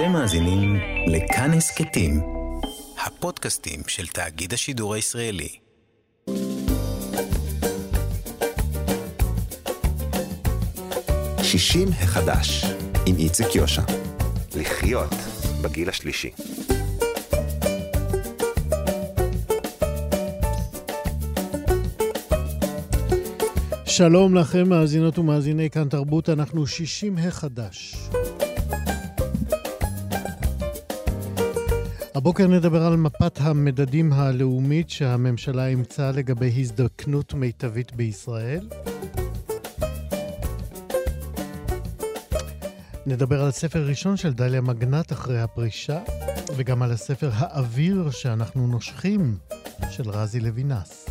אתם 0.00 0.12
מאזינים 0.12 0.76
לכאן 1.06 1.50
הסכתים, 1.50 2.20
הפודקאסטים 3.06 3.80
של 3.86 4.06
תאגיד 4.06 4.52
השידור 4.52 4.94
הישראלי. 4.94 5.48
שישים 11.42 11.88
החדש, 11.88 12.64
עם 13.06 13.16
איציק 13.16 13.54
יושע. 13.54 13.82
לחיות 14.54 15.14
בגיל 15.62 15.88
השלישי. 15.88 16.30
שלום 23.86 24.34
לכם, 24.34 24.68
מאזינות 24.68 25.18
ומאזיני 25.18 25.70
כאן 25.70 25.88
תרבות, 25.88 26.28
אנחנו 26.28 26.66
שישים 26.66 27.18
החדש. 27.18 27.99
הבוקר 32.20 32.46
נדבר 32.46 32.82
על 32.82 32.96
מפת 32.96 33.38
המדדים 33.40 34.12
הלאומית 34.12 34.90
שהממשלה 34.90 35.66
אימצה 35.66 36.10
לגבי 36.12 36.52
הזדקנות 36.56 37.34
מיטבית 37.34 37.92
בישראל. 37.92 38.68
נדבר 43.06 43.42
על 43.42 43.50
ספר 43.50 43.86
ראשון 43.86 44.16
של 44.16 44.32
דליה 44.32 44.60
מגנט 44.60 45.12
אחרי 45.12 45.40
הפרישה, 45.40 46.00
וגם 46.56 46.82
על 46.82 46.92
הספר 46.92 47.30
האוויר 47.34 48.10
שאנחנו 48.10 48.66
נושכים 48.66 49.36
של 49.90 50.10
רזי 50.10 50.40
לוינס. 50.40 51.06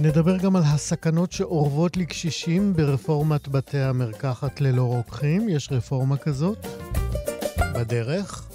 נדבר 0.00 0.36
גם 0.36 0.56
על 0.56 0.62
הסכנות 0.66 1.32
שאורבות 1.32 1.96
לקשישים 1.96 2.72
ברפורמת 2.72 3.48
בתי 3.48 3.78
המרקחת 3.78 4.60
ללא 4.60 4.82
רוקחים. 4.82 5.48
יש 5.48 5.68
רפורמה 5.72 6.16
כזאת 6.16 6.66
בדרך. 7.74 8.51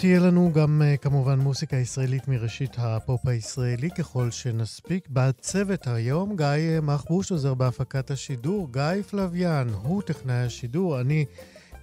תהיה 0.00 0.20
לנו 0.20 0.52
גם 0.54 0.82
אה, 0.82 0.96
כמובן 0.96 1.38
מוסיקה 1.38 1.76
ישראלית 1.76 2.28
מראשית 2.28 2.76
הפופ 2.78 3.26
הישראלי 3.26 3.90
ככל 3.90 4.30
שנספיק. 4.30 5.08
בצוות 5.10 5.86
היום 5.86 6.36
גיא 6.36 6.80
מחבוש 6.82 7.32
עוזר 7.32 7.54
בהפקת 7.54 8.10
השידור, 8.10 8.68
גיא 8.72 9.02
פלוויאן, 9.10 9.68
הוא 9.82 10.02
טכנאי 10.02 10.34
השידור, 10.34 11.00
אני 11.00 11.24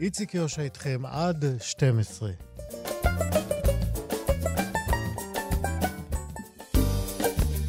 איציק 0.02 0.34
יושע 0.34 0.62
איתכם 0.62 1.02
עד 1.06 1.46
12. 1.60 2.32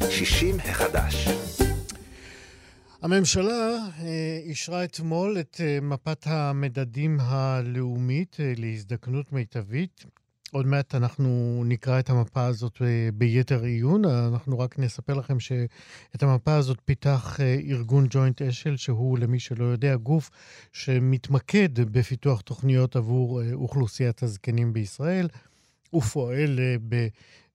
שישים 0.09 0.55
החדש. 0.59 1.27
הממשלה 3.01 3.77
אה, 3.99 4.39
אישרה 4.43 4.83
אתמול 4.83 5.39
את 5.39 5.61
אה, 5.63 5.79
מפת 5.81 6.27
המדדים 6.27 7.17
הלאומית 7.21 8.37
להזדקנות 8.57 9.33
מיטבית. 9.33 10.05
עוד 10.51 10.65
מעט 10.65 10.95
אנחנו 10.95 11.63
נקרא 11.65 11.99
את 11.99 12.09
המפה 12.09 12.45
הזאת 12.45 12.81
ביתר 13.13 13.63
עיון. 13.63 14.05
אנחנו 14.05 14.59
רק 14.59 14.79
נספר 14.79 15.13
לכם 15.13 15.39
שאת 15.39 16.23
המפה 16.23 16.55
הזאת 16.55 16.77
פיתח 16.85 17.39
ארגון 17.69 18.07
ג'וינט 18.09 18.41
אשל, 18.41 18.77
שהוא, 18.77 19.19
למי 19.19 19.39
שלא 19.39 19.65
יודע, 19.65 19.95
גוף 19.95 20.29
שמתמקד 20.73 21.79
בפיתוח 21.79 22.41
תוכניות 22.41 22.95
עבור 22.95 23.41
אוכלוסיית 23.53 24.23
הזקנים 24.23 24.73
בישראל. 24.73 25.27
הוא 25.89 26.01
פועל 26.01 26.59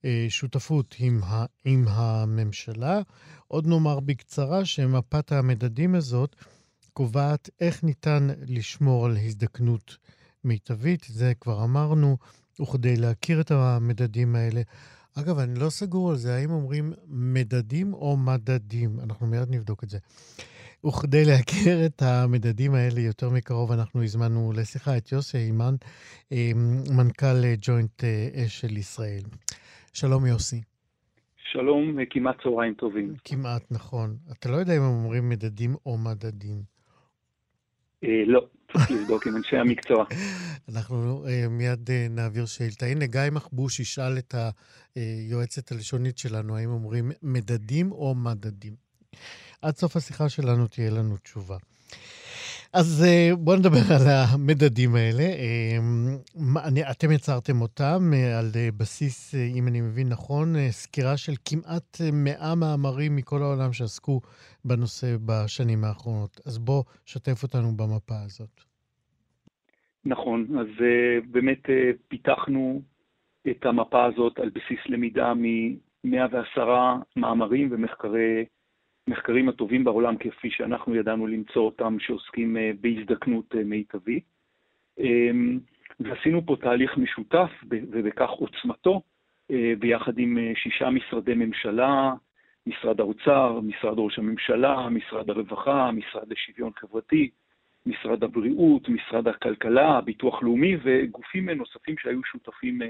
בשותפות 0.05 0.95
עם, 0.99 1.21
ה, 1.23 1.45
עם 1.65 1.85
הממשלה. 1.89 3.01
עוד 3.49 3.67
נאמר 3.67 4.01
בקצרה 4.01 4.65
שמפת 4.65 5.33
המדדים 5.33 5.95
הזאת 5.95 6.37
קובעת 6.93 7.51
איך 7.61 7.85
ניתן 7.85 8.29
לשמור 8.47 9.07
על 9.07 9.17
הזדקנות 9.17 9.97
מיטבית, 10.45 11.07
זה 11.09 11.33
כבר 11.41 11.65
אמרנו, 11.65 12.17
וכדי 12.61 12.97
להכיר 12.97 13.41
את 13.41 13.51
המדדים 13.51 14.35
האלה. 14.35 14.61
אגב, 15.19 15.39
אני 15.39 15.61
לא 15.61 15.71
סגור 15.71 16.11
על 16.11 16.17
זה, 16.17 16.35
האם 16.35 16.51
אומרים 16.51 16.93
מדדים 17.09 17.95
או 17.95 18.17
מדדים? 18.17 18.91
אנחנו 19.03 19.27
מיד 19.27 19.51
נבדוק 19.51 19.85
את 19.85 19.91
זה. 19.91 19.99
וכדי 20.87 21.25
להכיר 21.25 21.87
את 21.87 22.03
המדדים 22.03 22.75
האלה 22.75 23.01
יותר 23.01 23.31
מקרוב, 23.31 23.73
אנחנו 23.73 24.03
הזמנו 24.03 24.53
לשיחה 24.57 24.97
את 24.97 25.13
יוסי 25.13 25.39
אימן, 25.39 25.75
אה, 26.33 26.51
מנכ"ל 26.97 27.55
ג'וינט 27.61 28.05
אש 28.05 28.61
של 28.61 28.77
ישראל. 28.77 29.23
שלום 29.93 30.27
יוסי. 30.27 30.61
שלום, 31.53 31.97
כמעט 32.11 32.37
צהריים 32.43 32.75
טובים. 32.75 33.15
כמעט, 33.25 33.63
נכון. 33.71 34.17
אתה 34.33 34.49
לא 34.51 34.57
יודע 34.57 34.77
אם 34.77 34.83
הם 34.83 35.05
אומרים 35.05 35.29
מדדים 35.29 35.75
או 35.87 35.99
מדדים. 35.99 36.63
אה, 38.05 38.23
לא, 38.27 38.47
צריך 38.73 38.91
לבדוק 38.91 39.27
עם 39.27 39.37
אנשי 39.37 39.57
המקצוע. 39.57 40.05
אנחנו 40.69 41.25
אה, 41.29 41.49
מיד 41.49 41.91
אה, 41.91 42.07
נעביר 42.11 42.47
שאילתה. 42.47 42.87
הנה, 42.87 43.07
גיא 43.07 43.21
מחבוש 43.33 43.81
ישאל 43.81 44.19
את 44.19 44.35
היועצת 44.95 45.73
הלשונית 45.73 46.19
שלנו, 46.19 46.57
האם 46.57 46.71
אומרים 46.71 47.13
מדדים 47.23 47.93
או 47.93 48.15
מדדים. 48.15 48.75
עד 49.63 49.77
סוף 49.77 49.97
השיחה 49.97 50.29
שלנו 50.29 50.67
תהיה 50.67 50.91
לנו 50.91 51.17
תשובה. 51.17 51.57
אז 52.75 53.05
אה, 53.07 53.37
בואו 53.37 53.57
נדבר 53.57 53.85
על 53.95 54.07
המדדים 54.33 54.91
האלה. 54.95 55.27
אה, 55.43 56.91
אתם 56.91 57.11
יצרתם 57.13 57.61
אותם 57.61 58.01
אה, 58.15 58.39
על 58.39 58.47
בסיס, 58.79 59.35
אם 59.59 59.69
אני 59.69 59.81
מבין 59.81 60.09
נכון, 60.09 60.47
סקירה 60.71 61.17
של 61.17 61.33
כמעט 61.49 61.97
100 62.13 62.55
מאמרים 62.55 63.17
מכל 63.17 63.43
העולם 63.43 63.73
שעסקו 63.73 64.21
בנושא 64.65 65.17
בשנים 65.27 65.85
האחרונות. 65.85 66.41
אז 66.47 66.59
בואו, 66.59 66.83
שתף 67.07 67.43
אותנו 67.43 67.69
במפה 67.77 68.19
הזאת. 68.25 68.61
נכון, 70.05 70.47
אז 70.61 70.69
באמת 71.31 71.63
פיתחנו 72.09 72.83
את 73.51 73.67
המפה 73.67 74.05
הזאת 74.05 74.39
על 74.39 74.49
בסיס 74.49 74.81
למידה 74.87 75.35
מ-110 75.35 76.61
מאמרים 77.17 77.69
ומחקרי 77.73 78.45
המחקרים 79.07 79.49
הטובים 79.49 79.85
בעולם 79.85 80.17
כפי 80.17 80.51
שאנחנו 80.51 80.95
ידענו 80.95 81.27
למצוא 81.27 81.63
אותם 81.63 81.97
שעוסקים 82.01 82.57
אה, 82.57 82.71
בהזדקנות 82.81 83.55
אה, 83.55 83.65
מיטבית. 83.65 84.25
אמ, 84.99 85.59
ועשינו 86.01 86.47
פה 86.47 86.57
תהליך 86.61 86.97
משותף 86.97 87.51
ובכך 87.71 88.31
עוצמתו 88.31 89.03
אה, 89.51 89.73
ביחד 89.79 90.19
עם 90.19 90.39
שישה 90.55 90.91
משרדי 90.91 91.35
ממשלה, 91.35 92.13
משרד 92.67 93.01
האוצר, 93.01 93.61
משרד 93.61 93.99
ראש 93.99 94.19
הממשלה, 94.19 94.89
משרד 94.89 95.31
הרווחה, 95.31 95.91
משרד 95.91 96.33
לשוויון 96.33 96.73
חברתי, 96.77 97.31
משרד 97.87 98.25
הבריאות, 98.25 98.89
משרד 98.89 99.29
הכלכלה, 99.29 100.01
ביטוח 100.01 100.43
לאומי 100.43 100.77
וגופים 100.83 101.51
נוספים 101.51 101.99
שהיו 101.99 102.25
שותפים 102.25 102.81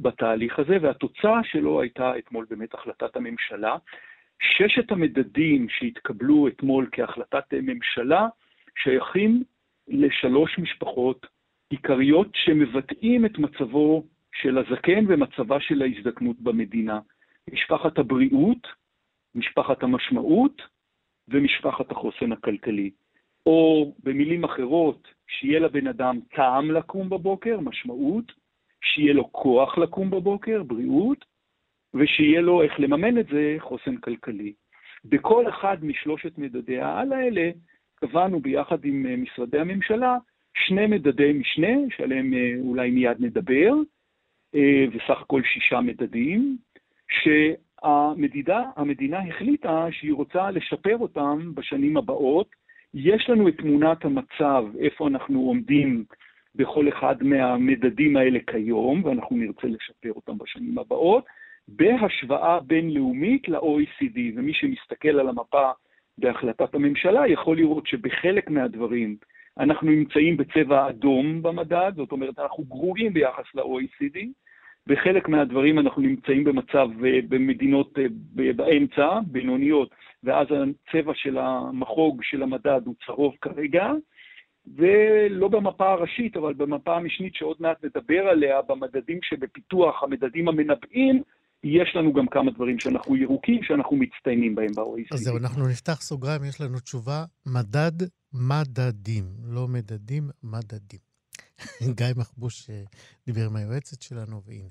בתהליך 0.00 0.58
הזה, 0.58 0.76
והתוצאה 0.82 1.44
שלו 1.44 1.80
הייתה 1.80 2.18
אתמול 2.18 2.46
באמת 2.50 2.74
החלטת 2.74 3.16
הממשלה, 3.16 3.76
ששת 4.40 4.92
המדדים 4.92 5.68
שהתקבלו 5.68 6.48
אתמול 6.48 6.88
כהחלטת 6.92 7.44
ממשלה 7.52 8.28
שייכים 8.82 9.42
לשלוש 9.88 10.58
משפחות 10.58 11.26
עיקריות 11.70 12.28
שמבטאים 12.34 13.26
את 13.26 13.38
מצבו 13.38 14.04
של 14.32 14.58
הזקן 14.58 15.04
ומצבה 15.08 15.60
של 15.60 15.82
ההזדקנות 15.82 16.40
במדינה. 16.40 17.00
משפחת 17.52 17.98
הבריאות, 17.98 18.68
משפחת 19.34 19.82
המשמעות 19.82 20.62
ומשפחת 21.28 21.90
החוסן 21.90 22.32
הכלכלי. 22.32 22.90
או 23.46 23.92
במילים 24.02 24.44
אחרות, 24.44 25.08
שיהיה 25.26 25.60
לבן 25.60 25.86
אדם 25.86 26.20
טעם 26.34 26.70
לקום 26.70 27.08
בבוקר, 27.08 27.60
משמעות, 27.60 28.32
שיהיה 28.82 29.12
לו 29.12 29.32
כוח 29.32 29.78
לקום 29.78 30.10
בבוקר, 30.10 30.62
בריאות, 30.62 31.24
ושיהיה 31.94 32.40
לו 32.40 32.62
איך 32.62 32.80
לממן 32.80 33.18
את 33.18 33.26
זה 33.26 33.56
חוסן 33.58 33.96
כלכלי. 33.96 34.52
בכל 35.04 35.48
אחד 35.48 35.84
משלושת 35.84 36.38
מדדי 36.38 36.80
העל 36.80 37.12
האלה 37.12 37.50
קבענו 37.94 38.40
ביחד 38.40 38.84
עם 38.84 39.06
אה, 39.06 39.16
משרדי 39.16 39.58
הממשלה 39.58 40.18
שני 40.54 40.86
מדדי 40.86 41.32
משנה, 41.32 41.76
שעליהם 41.96 42.34
אה, 42.34 42.54
אולי 42.60 42.90
מיד 42.90 43.16
נדבר, 43.20 43.72
אה, 44.54 44.84
וסך 44.92 45.20
הכל 45.20 45.42
שישה 45.42 45.80
מדדים, 45.80 46.56
שהמדידה, 47.10 48.62
המדינה 48.76 49.18
החליטה 49.28 49.86
שהיא 49.90 50.12
רוצה 50.12 50.50
לשפר 50.50 50.96
אותם 50.96 51.54
בשנים 51.54 51.96
הבאות. 51.96 52.48
יש 52.94 53.30
לנו 53.30 53.48
את 53.48 53.56
תמונת 53.56 54.04
המצב, 54.04 54.64
איפה 54.78 55.08
אנחנו 55.08 55.40
עומדים 55.40 56.04
בכל 56.54 56.88
אחד 56.88 57.22
מהמדדים 57.22 58.16
האלה 58.16 58.38
כיום, 58.46 59.04
ואנחנו 59.04 59.36
נרצה 59.36 59.66
לשפר 59.66 60.12
אותם 60.12 60.38
בשנים 60.38 60.78
הבאות, 60.78 61.24
בהשוואה 61.76 62.60
בינלאומית 62.60 63.48
ל-OECD, 63.48 64.18
ומי 64.36 64.54
שמסתכל 64.54 65.20
על 65.20 65.28
המפה 65.28 65.70
בהחלטת 66.18 66.74
הממשלה 66.74 67.28
יכול 67.28 67.56
לראות 67.56 67.86
שבחלק 67.86 68.50
מהדברים 68.50 69.16
אנחנו 69.58 69.90
נמצאים 69.90 70.36
בצבע 70.36 70.88
אדום 70.88 71.42
במדד, 71.42 71.92
זאת 71.96 72.12
אומרת 72.12 72.38
אנחנו 72.38 72.64
גרועים 72.64 73.12
ביחס 73.12 73.44
ל-OECD, 73.54 74.18
בחלק 74.86 75.28
מהדברים 75.28 75.78
אנחנו 75.78 76.02
נמצאים 76.02 76.44
במצב 76.44 76.88
אה, 77.04 77.18
במדינות 77.28 77.98
אה, 77.98 78.04
באמצע, 78.32 79.18
בינוניות 79.26 79.90
ואז 80.24 80.46
הצבע 80.50 81.12
של 81.14 81.38
המחוג 81.38 82.22
של 82.22 82.42
המדד 82.42 82.80
הוא 82.84 82.94
צהוב 83.06 83.34
כרגע, 83.40 83.92
ולא 84.76 85.48
במפה 85.48 85.92
הראשית, 85.92 86.36
אבל 86.36 86.54
במפה 86.54 86.96
המשנית 86.96 87.34
שעוד 87.34 87.56
מעט 87.60 87.84
נדבר 87.84 88.28
עליה, 88.28 88.62
במדדים 88.62 89.18
שבפיתוח, 89.22 90.02
המדדים 90.02 90.48
המנבאים, 90.48 91.22
יש 91.64 91.92
לנו 91.94 92.12
גם 92.12 92.26
כמה 92.26 92.50
דברים 92.50 92.78
שאנחנו 92.78 93.16
ירוקים, 93.16 93.62
שאנחנו 93.62 93.96
מצטיינים 93.96 94.54
בהם 94.54 94.72
ב-OECD. 94.76 95.14
אז 95.14 95.20
זהו, 95.20 95.36
אנחנו 95.36 95.68
נפתח 95.68 96.00
סוגריים, 96.00 96.44
יש 96.44 96.60
לנו 96.60 96.80
תשובה, 96.80 97.24
מדד 97.46 98.08
מדדים, 98.32 99.24
לא 99.44 99.68
מדדים, 99.68 100.30
מדדים. 100.42 101.09
גיא 101.98 102.06
מחבוש 102.16 102.70
אה, 102.70 102.82
דיבר 103.26 103.46
עם 103.46 103.56
היועצת 103.56 104.02
שלנו, 104.02 104.42
והנה. 104.46 104.68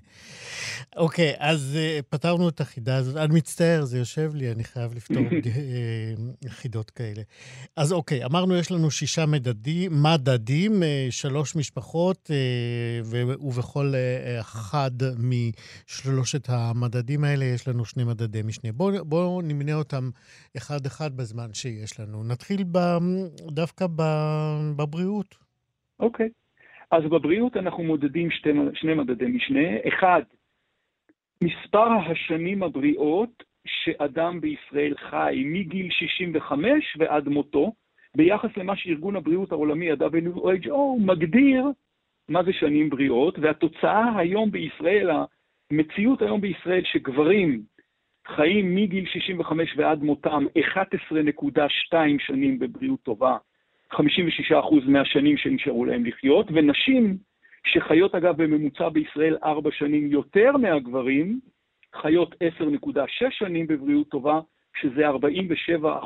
אוקיי, 0.95 1.33
אז 1.37 1.77
uh, 1.77 2.03
פתרנו 2.09 2.49
את 2.49 2.61
החידה 2.61 2.95
הזאת. 2.95 3.15
אני 3.15 3.35
מצטער, 3.35 3.85
זה 3.85 3.97
יושב 3.97 4.31
לי, 4.35 4.51
אני 4.51 4.63
חייב 4.63 4.93
לפתור 4.93 5.23
uh, 5.23 6.49
חידות 6.59 6.89
כאלה. 6.89 7.21
אז 7.75 7.93
אוקיי, 7.93 8.25
אמרנו, 8.25 8.55
יש 8.55 8.71
לנו 8.71 8.91
שישה 8.91 9.25
מדדים, 9.25 10.03
מדדים, 10.03 10.83
שלוש 11.09 11.55
משפחות, 11.55 12.31
ובכל 13.05 13.93
אחד 14.39 14.91
משלושת 15.17 16.49
המדדים 16.49 17.23
האלה 17.23 17.45
יש 17.45 17.67
לנו 17.67 17.85
שני 17.85 18.03
מדדי 18.03 18.41
משנה. 18.41 18.71
בואו 18.71 19.05
בוא 19.05 19.43
נמנה 19.43 19.73
אותם 19.73 20.09
אחד-אחד 20.57 21.17
בזמן 21.17 21.53
שיש 21.53 21.99
לנו. 21.99 22.23
נתחיל 22.23 22.63
ב, 22.71 22.97
דווקא 23.51 23.87
ב, 23.95 24.03
בבריאות. 24.75 25.35
אוקיי. 25.99 26.25
Okay. 26.25 26.48
אז 26.91 27.03
בבריאות 27.03 27.57
אנחנו 27.57 27.83
מודדים 27.83 28.31
שתי, 28.31 28.49
שני 28.73 28.93
מדדי 28.93 29.25
משנה. 29.25 29.67
אחד, 29.87 30.21
מספר 31.43 31.87
השנים 31.91 32.63
הבריאות 32.63 33.43
שאדם 33.67 34.41
בישראל 34.41 34.93
חי 34.97 35.43
מגיל 35.45 35.91
65 35.91 36.97
ועד 36.99 37.27
מותו, 37.27 37.73
ביחס 38.15 38.49
למה 38.57 38.75
שארגון 38.75 39.15
הבריאות 39.15 39.51
העולמי, 39.51 39.91
ה-WHO, 39.91 40.99
מגדיר 40.99 41.65
מה 42.29 42.43
זה 42.43 42.53
שנים 42.53 42.89
בריאות, 42.89 43.39
והתוצאה 43.39 44.17
היום 44.17 44.51
בישראל, 44.51 45.09
המציאות 45.71 46.21
היום 46.21 46.41
בישראל 46.41 46.81
שגברים 46.83 47.61
חיים 48.27 48.75
מגיל 48.75 49.05
65 49.05 49.73
ועד 49.77 50.03
מותם 50.03 50.45
11.2 50.57 51.93
שנים 52.19 52.59
בבריאות 52.59 52.99
טובה, 53.03 53.37
56% 53.93 53.97
מהשנים 54.87 55.37
שנשארו 55.37 55.85
להם 55.85 56.05
לחיות, 56.05 56.47
ונשים 56.53 57.17
שחיות 57.67 58.15
אגב 58.15 58.43
בממוצע 58.43 58.89
בישראל 58.89 59.37
ארבע 59.43 59.69
שנים 59.71 60.11
יותר 60.11 60.51
מהגברים, 60.57 61.39
חיות 62.01 62.33
10.6 62.33 62.97
שנים 63.31 63.67
בבריאות 63.67 64.09
טובה, 64.09 64.39
שזה 64.81 65.07
47 65.07 65.99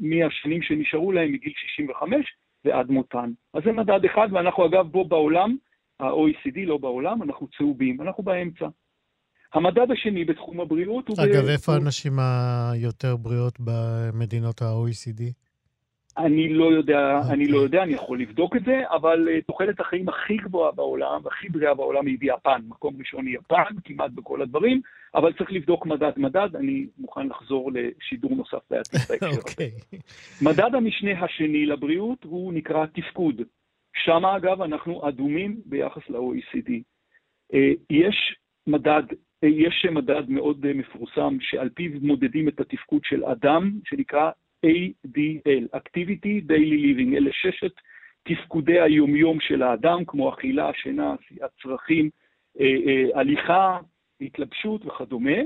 מהשנים 0.00 0.62
שנשארו 0.62 1.12
להם 1.12 1.32
מגיל 1.32 1.52
65 1.56 2.26
ועד 2.64 2.90
מותן. 2.90 3.30
אז 3.54 3.62
זה 3.64 3.72
מדד 3.72 4.04
אחד, 4.04 4.28
ואנחנו 4.32 4.66
אגב 4.66 4.86
בו 4.86 5.04
בעולם, 5.04 5.56
ה-OECD 6.00 6.58
לא 6.66 6.76
בעולם, 6.78 7.22
אנחנו 7.22 7.48
צהובים, 7.58 8.00
אנחנו 8.00 8.22
באמצע. 8.22 8.66
המדד 9.54 9.90
השני 9.90 10.24
בתחום 10.24 10.60
הבריאות 10.60 11.08
הוא... 11.08 11.16
אגב, 11.24 11.48
איפה 11.48 11.72
הנשים 11.74 12.12
היותר 12.18 13.16
בריאות 13.16 13.54
במדינות 13.60 14.62
ה-OECD? 14.62 15.43
אני 16.18 16.48
לא 16.48 16.72
יודע, 16.72 17.20
okay. 17.20 17.32
אני 17.32 17.46
לא 17.46 17.56
אוקיי. 17.56 17.64
יודע, 17.64 17.82
אני 17.82 17.92
יכול 17.92 18.20
לבדוק 18.20 18.56
את 18.56 18.64
זה, 18.64 18.82
אבל 18.90 19.28
uh, 19.28 19.44
תוחלת 19.46 19.80
החיים 19.80 20.08
הכי 20.08 20.36
גבוהה 20.36 20.72
בעולם, 20.72 21.20
הכי 21.26 21.48
בריאה 21.48 21.74
בעולם 21.74 22.06
היא 22.06 22.18
ביפן. 22.18 22.60
מקום 22.68 22.96
ראשון 22.98 23.26
היא 23.26 23.36
יפן, 23.38 23.74
כמעט 23.84 24.10
בכל 24.10 24.42
הדברים, 24.42 24.80
אבל 25.14 25.32
צריך 25.32 25.52
לבדוק 25.52 25.86
מדד-מדד, 25.86 26.56
אני 26.56 26.86
מוכן 26.98 27.26
לחזור 27.28 27.70
לשידור 27.74 28.30
נוסף 28.36 28.58
בעתיד 28.70 29.00
בהקשר 29.08 29.26
הזה. 29.26 29.40
אוקיי. 29.40 29.70
מדד 30.42 30.74
המשנה 30.74 31.24
השני 31.24 31.66
לבריאות 31.66 32.24
הוא 32.24 32.52
נקרא 32.52 32.86
תפקוד. 32.86 33.42
שם, 34.04 34.24
אגב, 34.24 34.62
אנחנו 34.62 35.08
אדומים 35.08 35.60
ביחס 35.66 36.02
ל-OECD. 36.08 36.70
אה, 37.54 37.72
יש 37.90 38.36
מדד, 38.66 39.02
יש 39.42 39.86
מדד 39.90 40.30
מאוד 40.30 40.72
מפורסם 40.72 41.36
שעל 41.40 41.68
פיו 41.68 41.90
מודדים 42.02 42.48
את 42.48 42.60
התפקוד 42.60 43.00
של 43.04 43.24
אדם, 43.24 43.70
שנקרא 43.84 44.30
ADL, 44.64 45.76
Activity 45.76 46.40
Daily 46.50 46.78
Living, 46.84 47.16
אלה 47.16 47.30
ששת 47.32 47.72
תפקודי 48.22 48.80
היומיום 48.80 49.40
של 49.40 49.62
האדם, 49.62 50.04
כמו 50.06 50.34
אכילה, 50.34 50.70
שינה, 50.74 51.14
הצרכים, 51.42 52.10
אה, 52.60 52.76
אה, 52.86 53.20
הליכה, 53.20 53.78
התלבשות 54.20 54.86
וכדומה, 54.86 55.38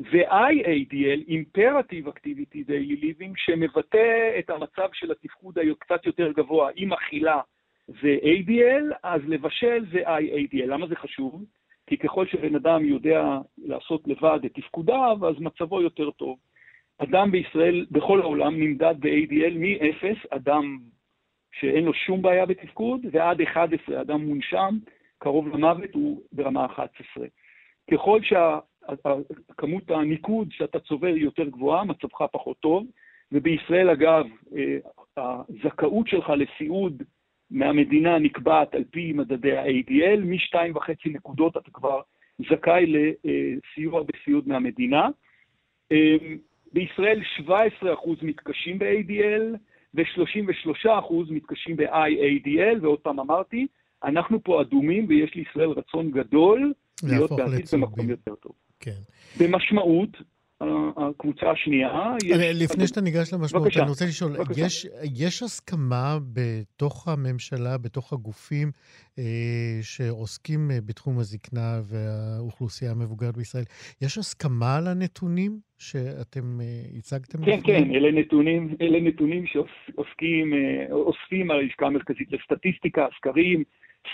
ו-IADL, 0.00 1.28
Imperative 1.28 2.08
Activity 2.08 2.60
Daily 2.68 3.02
Living, 3.02 3.32
שמבטא 3.36 4.38
את 4.38 4.50
המצב 4.50 4.88
של 4.92 5.10
התפקוד 5.10 5.58
הקצת 5.58 6.06
יותר 6.06 6.32
גבוה. 6.32 6.70
אם 6.76 6.92
אכילה 6.92 7.40
זה 7.88 8.16
ADL, 8.22 8.94
אז 9.02 9.20
לבשל 9.26 9.84
זה 9.92 10.18
IADL. 10.18 10.66
למה 10.66 10.86
זה 10.86 10.96
חשוב? 10.96 11.44
כי 11.86 11.96
ככל 11.96 12.26
שבן 12.26 12.54
אדם 12.54 12.84
יודע 12.84 13.38
לעשות 13.58 14.08
לבד 14.08 14.38
את 14.46 14.54
תפקודיו, 14.54 15.18
אז 15.28 15.34
מצבו 15.40 15.82
יותר 15.82 16.10
טוב. 16.10 16.38
אדם 16.98 17.30
בישראל, 17.30 17.86
בכל 17.90 18.20
העולם, 18.20 18.60
נמדד 18.60 18.94
ב-ADL 18.98 19.54
מ-0, 19.58 20.26
אדם 20.30 20.78
שאין 21.52 21.84
לו 21.84 21.94
שום 21.94 22.22
בעיה 22.22 22.46
בתפקוד, 22.46 23.00
ועד 23.12 23.40
11, 23.40 24.00
אדם 24.00 24.20
מונשם, 24.20 24.78
קרוב 25.18 25.48
למוות, 25.48 25.94
הוא 25.94 26.22
ברמה 26.32 26.66
11. 26.66 27.26
ככל 27.90 28.20
שכמות 28.22 29.90
הניקוד 29.90 30.48
שאתה 30.52 30.80
צובר 30.80 31.06
היא 31.14 31.24
יותר 31.24 31.44
גבוהה, 31.44 31.84
מצבך 31.84 32.22
פחות 32.32 32.56
טוב, 32.60 32.86
ובישראל, 33.32 33.90
אגב, 33.90 34.26
אה, 34.56 34.78
הזכאות 35.48 36.08
שלך 36.08 36.32
לסיעוד 36.36 37.02
מהמדינה 37.50 38.18
נקבעת 38.18 38.74
על 38.74 38.84
פי 38.90 39.12
מדדי 39.12 39.56
ה-ADL, 39.56 40.20
מ-2.5 40.24 40.90
נקודות 41.06 41.56
אתה 41.56 41.70
כבר 41.70 42.00
זכאי 42.50 42.86
לסיוע 43.24 44.02
בסיעוד 44.02 44.48
מהמדינה. 44.48 45.08
בישראל 46.72 47.20
17% 47.46 47.48
מתקשים 48.22 48.78
ב-ADL 48.78 49.56
ו-33% 49.94 51.14
מתקשים 51.30 51.76
ב-IADL, 51.76 52.78
ועוד 52.82 52.98
פעם 52.98 53.20
אמרתי, 53.20 53.66
אנחנו 54.04 54.44
פה 54.44 54.60
אדומים 54.60 55.06
ויש 55.08 55.34
לישראל 55.34 55.68
רצון 55.70 56.10
גדול 56.10 56.72
להיות 57.02 57.30
בעתיד 57.30 57.66
במקום 57.72 58.10
יותר 58.10 58.34
טוב. 58.34 58.52
כן. 58.80 59.00
במשמעות, 59.40 60.10
הקבוצה 60.96 61.50
השנייה... 61.50 62.14
יש... 62.24 62.62
לפני 62.62 62.86
שאתה 62.86 63.00
ניגש 63.00 63.32
למשמעות, 63.32 63.76
אני 63.76 63.88
רוצה 63.88 64.04
לשאול, 64.04 64.32
יש, 64.56 64.86
יש 65.18 65.42
הסכמה 65.42 66.18
בתוך 66.32 67.08
הממשלה, 67.08 67.78
בתוך 67.78 68.12
הגופים 68.12 68.70
אה, 69.18 69.24
שעוסקים 69.82 70.70
אה, 70.70 70.78
בתחום 70.86 71.18
הזקנה 71.18 71.80
והאוכלוסייה 71.82 72.90
המבוגרת 72.90 73.36
בישראל, 73.36 73.64
יש 74.02 74.18
הסכמה 74.18 74.76
על 74.76 74.86
הנתונים 74.86 75.58
שאתם 75.78 76.60
אה, 76.60 76.98
הצגתם? 76.98 77.44
כן, 77.44 77.58
לפני? 77.58 77.62
כן, 77.62 77.94
אלה 77.94 78.12
נתונים, 78.12 78.76
אלה 78.80 79.00
נתונים 79.00 79.46
שעוסקים, 79.46 80.54
אה, 80.54 81.54
הלשכה 81.54 81.86
המרכזית 81.86 82.32
לסטטיסטיקה, 82.32 83.06
סקרים, 83.16 83.62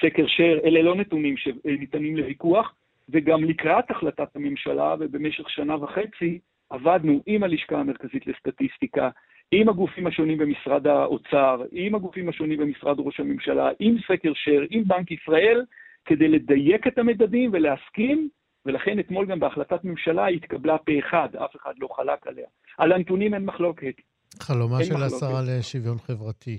סקר 0.01 0.27
שר, 0.27 0.59
אלה 0.65 0.83
לא 0.83 0.97
נתונים 0.97 1.37
שניתנים 1.37 2.17
לוויכוח. 2.17 2.75
וגם 3.09 3.45
לקראת 3.45 3.91
החלטת 3.91 4.37
הממשלה, 4.37 4.95
ובמשך 5.01 5.51
שנה 5.51 5.77
וחצי 5.77 6.39
עבדנו 6.71 7.23
עם 7.27 7.43
הלשכה 7.43 7.79
המרכזית 7.79 8.27
לסטטיסטיקה, 8.27 9.11
עם 9.51 9.69
הגופים 9.69 10.07
השונים 10.07 10.39
במשרד 10.39 10.87
האוצר, 10.87 11.63
עם 11.73 11.95
הגופים 11.95 12.29
השונים 12.29 12.59
במשרד 12.59 12.97
ראש 12.99 13.21
הממשלה, 13.21 13.71
עם 13.79 13.97
סקר 14.09 14.33
שר, 14.35 14.61
עם 14.71 14.85
בנק 14.85 15.11
ישראל, 15.11 15.65
כדי 16.05 16.29
לדייק 16.29 16.87
את 16.87 16.99
המדדים 16.99 17.51
ולהסכים, 17.53 18.29
ולכן 18.67 18.99
אתמול 18.99 19.27
גם 19.27 19.41
בהחלטת 19.41 19.85
ממשלה 19.85 20.27
התקבלה 20.27 20.79
פה 20.79 20.93
אחד, 20.99 21.29
אף 21.37 21.57
אחד 21.57 21.73
לא 21.79 21.89
חלק 21.97 22.27
עליה. 22.27 22.47
על 22.79 22.93
הנתונים 22.93 23.35
אין 23.35 23.45
מחלוקת. 23.45 23.95
חלומה 24.41 24.85
של 24.85 25.03
השרה 25.03 25.41
לשוויון 25.43 25.99
חברתי. 25.99 26.59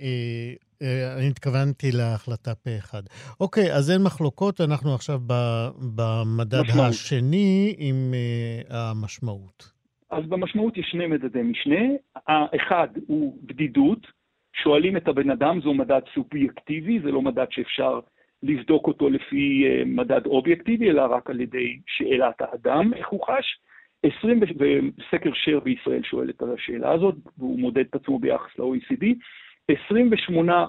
אה, 0.00 0.52
אה, 0.82 1.18
אני 1.18 1.28
התכוונתי 1.28 1.92
להחלטה 1.92 2.54
פה 2.54 2.70
אחד. 2.78 3.02
אוקיי, 3.40 3.72
אז 3.72 3.90
אין 3.90 4.02
מחלוקות, 4.02 4.60
אנחנו 4.60 4.94
עכשיו 4.94 5.18
במדד 5.96 6.60
משמעות. 6.60 6.88
השני 6.88 7.74
עם 7.78 8.14
uh, 8.14 8.74
המשמעות. 8.74 9.72
אז 10.10 10.24
במשמעות 10.28 10.76
יש 10.76 10.88
שני 10.90 11.06
מדדי 11.06 11.42
משנה. 11.42 11.82
האחד 12.26 12.88
הוא 13.06 13.38
בדידות, 13.42 14.06
שואלים 14.62 14.96
את 14.96 15.08
הבן 15.08 15.30
אדם, 15.30 15.60
זהו 15.62 15.74
מדד 15.74 16.00
סובייקטיבי, 16.14 17.00
זה 17.00 17.10
לא 17.10 17.22
מדד 17.22 17.46
שאפשר 17.50 18.00
לבדוק 18.42 18.86
אותו 18.86 19.10
לפי 19.10 19.64
מדד 19.86 20.26
אובייקטיבי, 20.26 20.90
אלא 20.90 21.02
רק 21.02 21.30
על 21.30 21.40
ידי 21.40 21.78
שאלת 21.86 22.40
האדם, 22.40 22.94
איך 22.94 23.08
הוא 23.08 23.20
חש. 23.26 23.58
20, 24.02 24.40
וסקר 24.40 25.30
שר 25.34 25.60
בישראל 25.60 26.02
שואל 26.02 26.30
את 26.30 26.42
השאלה 26.42 26.92
הזאת, 26.92 27.14
והוא 27.38 27.58
מודד 27.58 27.84
את 27.90 27.94
עצמו 27.94 28.18
ביחס 28.18 28.58
ל-OECD. 28.58 29.06
28 29.68 30.66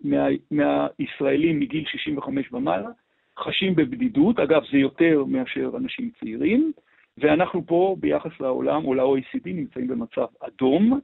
מה, 0.00 0.26
מהישראלים 0.50 1.60
מגיל 1.60 1.84
65 1.86 2.52
ומעלה 2.52 2.90
חשים 3.38 3.74
בבדידות, 3.74 4.38
אגב 4.38 4.62
זה 4.72 4.78
יותר 4.78 5.24
מאשר 5.24 5.70
אנשים 5.76 6.10
צעירים, 6.20 6.72
ואנחנו 7.18 7.66
פה 7.66 7.96
ביחס 8.00 8.40
לעולם 8.40 8.84
או 8.84 8.94
ל-OECD 8.94 9.46
נמצאים 9.46 9.88
במצב 9.88 10.26
אדום, 10.40 11.00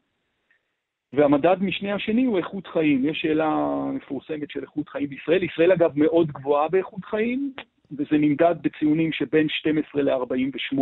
והמדד 1.13 1.57
משנה 1.61 1.95
השני 1.95 2.25
הוא 2.25 2.39
איכות 2.39 2.67
חיים. 2.67 3.05
יש 3.05 3.21
שאלה 3.21 3.85
מפורסמת 3.93 4.51
של 4.51 4.63
איכות 4.63 4.89
חיים 4.89 5.09
בישראל. 5.09 5.43
ישראל 5.43 5.73
אגב 5.73 5.93
מאוד 5.95 6.27
גבוהה 6.27 6.69
באיכות 6.69 7.05
חיים, 7.05 7.53
וזה 7.93 8.19
נמדד 8.19 8.55
בציונים 8.63 9.13
שבין 9.13 9.49
12 9.49 10.03
ל-48, 10.03 10.79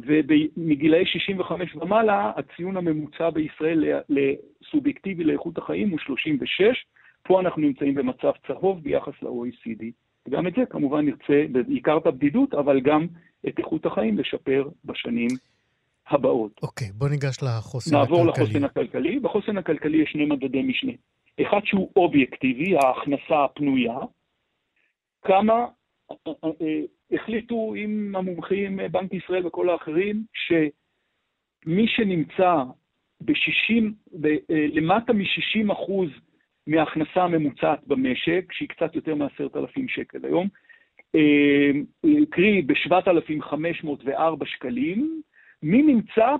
ומגילאי 0.00 1.06
65 1.06 1.74
ומעלה, 1.76 2.32
הציון 2.36 2.76
הממוצע 2.76 3.30
בישראל 3.30 3.84
לסובייקטיבי 4.08 5.24
לאיכות 5.24 5.58
החיים 5.58 5.90
הוא 5.90 5.98
36. 5.98 6.86
פה 7.22 7.40
אנחנו 7.40 7.62
נמצאים 7.62 7.94
במצב 7.94 8.30
צהוב 8.46 8.82
ביחס 8.82 9.12
ל-OECD. 9.22 9.84
וגם 10.26 10.46
את 10.46 10.52
זה 10.56 10.62
כמובן 10.70 11.04
נרצה, 11.04 11.44
בעיקר 11.68 11.98
את 11.98 12.06
הבדידות, 12.06 12.54
אבל 12.54 12.80
גם 12.80 13.06
את 13.48 13.58
איכות 13.58 13.86
החיים 13.86 14.18
לשפר 14.18 14.68
בשנים 14.84 15.28
הבאות. 16.08 16.60
אוקיי, 16.62 16.88
okay, 16.88 16.92
בוא 16.94 17.08
ניגש 17.08 17.42
לחוסן 17.42 17.96
נעבור 17.96 18.20
הכלכלי. 18.20 18.44
נעבור 18.44 18.44
לחוסן 18.44 18.64
הכלכלי. 18.64 19.20
בחוסן 19.20 19.58
הכלכלי 19.58 20.02
יש 20.02 20.10
שני 20.12 20.24
מדדי 20.24 20.62
משנה. 20.62 20.92
אחד 21.42 21.60
שהוא 21.64 21.90
אובייקטיבי, 21.96 22.76
ההכנסה 22.76 23.44
הפנויה. 23.44 23.98
כמה 25.22 25.66
אה, 26.10 26.32
אה, 26.44 26.80
החליטו 27.12 27.74
עם 27.76 28.14
המומחים, 28.16 28.80
בנק 28.90 29.14
ישראל 29.14 29.46
וכל 29.46 29.68
האחרים, 29.68 30.24
שמי 30.32 31.88
שנמצא 31.88 32.62
ב-60, 33.20 33.82
ב- 34.20 34.26
אה, 34.26 34.66
למטה 34.72 35.12
מ-60 35.12 35.72
אחוז 35.72 36.10
מההכנסה 36.66 37.22
הממוצעת 37.22 37.86
במשק, 37.86 38.52
שהיא 38.52 38.68
קצת 38.68 38.96
יותר 38.96 39.14
מ-10,000 39.14 39.88
שקל 39.88 40.18
היום, 40.22 40.48
קרי 42.30 42.62
ב-7,504 42.62 44.44
שקלים, 44.44 45.22
מי 45.62 45.82
נמצא 45.82 46.36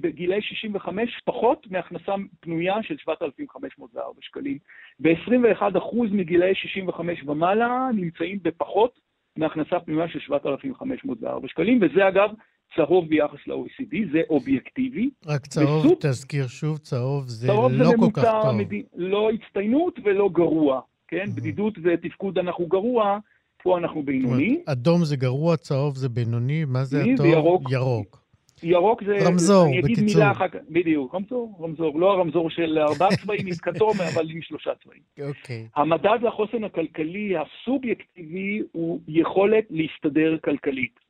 בגילי 0.00 0.42
65 0.42 1.20
פחות 1.24 1.66
מהכנסה 1.70 2.14
פנויה 2.40 2.82
של 2.82 2.96
7,504 2.98 4.20
שקלים. 4.20 4.58
ו-21% 5.00 5.96
מגילי 6.12 6.54
65 6.54 7.22
ומעלה 7.26 7.88
נמצאים 7.94 8.38
בפחות 8.42 9.00
מהכנסה 9.36 9.80
פנויה 9.80 10.08
של 10.08 10.18
7,504 10.20 11.48
שקלים, 11.48 11.80
וזה 11.82 12.08
אגב 12.08 12.30
צהוב 12.76 13.08
ביחס 13.08 13.38
ל-OECD, 13.46 14.12
זה 14.12 14.20
אובייקטיבי. 14.30 15.10
רק 15.26 15.46
צהוב, 15.46 15.86
בסוג... 15.86 15.98
תזכיר 16.00 16.46
שוב, 16.46 16.78
צהוב 16.78 17.28
זה 17.28 17.46
צהוב 17.46 17.72
לא 17.72 17.84
זה 17.84 17.94
כל 17.98 18.10
כך 18.12 18.34
טוב. 18.42 18.56
מד... 18.56 18.72
לא 18.94 19.30
הצטיינות 19.30 19.98
ולא 20.04 20.28
גרוע, 20.32 20.80
כן? 21.08 21.24
Mm-hmm. 21.24 21.36
בדידות 21.36 21.74
ותפקוד 21.82 22.38
אנחנו 22.38 22.66
גרוע, 22.66 23.18
פה 23.62 23.78
אנחנו 23.78 24.02
בינוני. 24.02 24.62
אדום 24.66 25.04
זה 25.04 25.16
גרוע, 25.16 25.56
צהוב 25.56 25.96
זה 25.96 26.08
בינוני, 26.08 26.64
מה 26.64 26.84
זה 26.84 27.02
הטוב? 27.02 27.26
ירוק. 27.26 27.62
ירוק. 27.70 28.21
ירוק 28.62 29.04
זה... 29.04 29.18
רמזור, 29.28 29.66
אני 29.66 29.78
אגיד 29.78 29.98
בקיצור. 29.98 30.18
מילה 30.18 30.30
אחר 30.30 30.48
כך, 30.48 30.58
בדיוק, 30.68 31.14
רמזור, 31.14 31.58
רמזור. 31.60 32.00
לא 32.00 32.12
הרמזור 32.12 32.50
של 32.50 32.78
ארבעה 32.78 33.08
צבעים 33.22 33.46
עם 33.46 33.54
כתום, 33.54 33.92
אבל 34.14 34.30
עם 34.30 34.42
שלושה 34.42 34.70
צבעים. 34.84 35.02
אוקיי. 35.20 35.66
Okay. 35.66 35.80
המדד 35.80 36.18
לחוסן 36.22 36.64
הכלכלי 36.64 37.34
הסובייקטיבי 37.36 38.62
הוא 38.72 39.00
יכולת 39.08 39.64
להסתדר 39.70 40.36
כלכלית. 40.44 41.00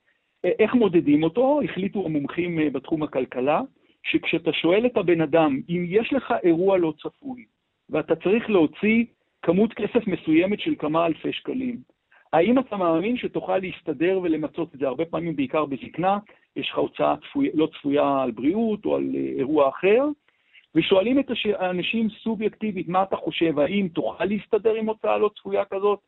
איך 0.44 0.74
מודדים 0.74 1.22
אותו? 1.22 1.60
החליטו 1.64 2.06
המומחים 2.06 2.58
אה, 2.58 2.70
בתחום 2.70 3.02
הכלכלה, 3.02 3.60
שכשאתה 4.02 4.52
שואל 4.52 4.86
את 4.86 4.96
הבן 4.96 5.20
אדם, 5.20 5.60
אם 5.68 5.84
יש 5.88 6.12
לך 6.12 6.34
אירוע 6.44 6.78
לא 6.78 6.92
צפוי, 7.02 7.44
ואתה 7.90 8.16
צריך 8.16 8.50
להוציא 8.50 9.04
כמות 9.42 9.74
כסף 9.74 10.06
מסוימת 10.06 10.60
של 10.60 10.74
כמה 10.78 11.06
אלפי 11.06 11.32
שקלים, 11.32 11.78
האם 12.32 12.58
אתה 12.58 12.76
מאמין 12.76 13.16
שתוכל 13.16 13.58
להסתדר 13.58 14.20
ולמצות 14.22 14.74
את 14.74 14.78
זה? 14.78 14.86
הרבה 14.86 15.04
פעמים, 15.04 15.36
בעיקר 15.36 15.64
בזקנה, 15.64 16.18
יש 16.56 16.70
לך 16.70 16.78
הוצאה 16.78 17.14
צפוי, 17.16 17.50
לא 17.54 17.68
צפויה 17.78 18.22
על 18.22 18.30
בריאות 18.30 18.84
או 18.84 18.96
על 18.96 19.10
אה, 19.14 19.20
אירוע 19.38 19.68
אחר, 19.68 20.04
ושואלים 20.74 21.18
את 21.18 21.26
האנשים 21.58 22.08
סובייקטיבית, 22.10 22.88
מה 22.88 23.02
אתה 23.02 23.16
חושב, 23.16 23.58
האם 23.58 23.88
תוכל 23.92 24.24
להסתדר 24.24 24.74
עם 24.74 24.88
הוצאה 24.88 25.18
לא 25.18 25.30
צפויה 25.36 25.64
כזאת 25.64 25.98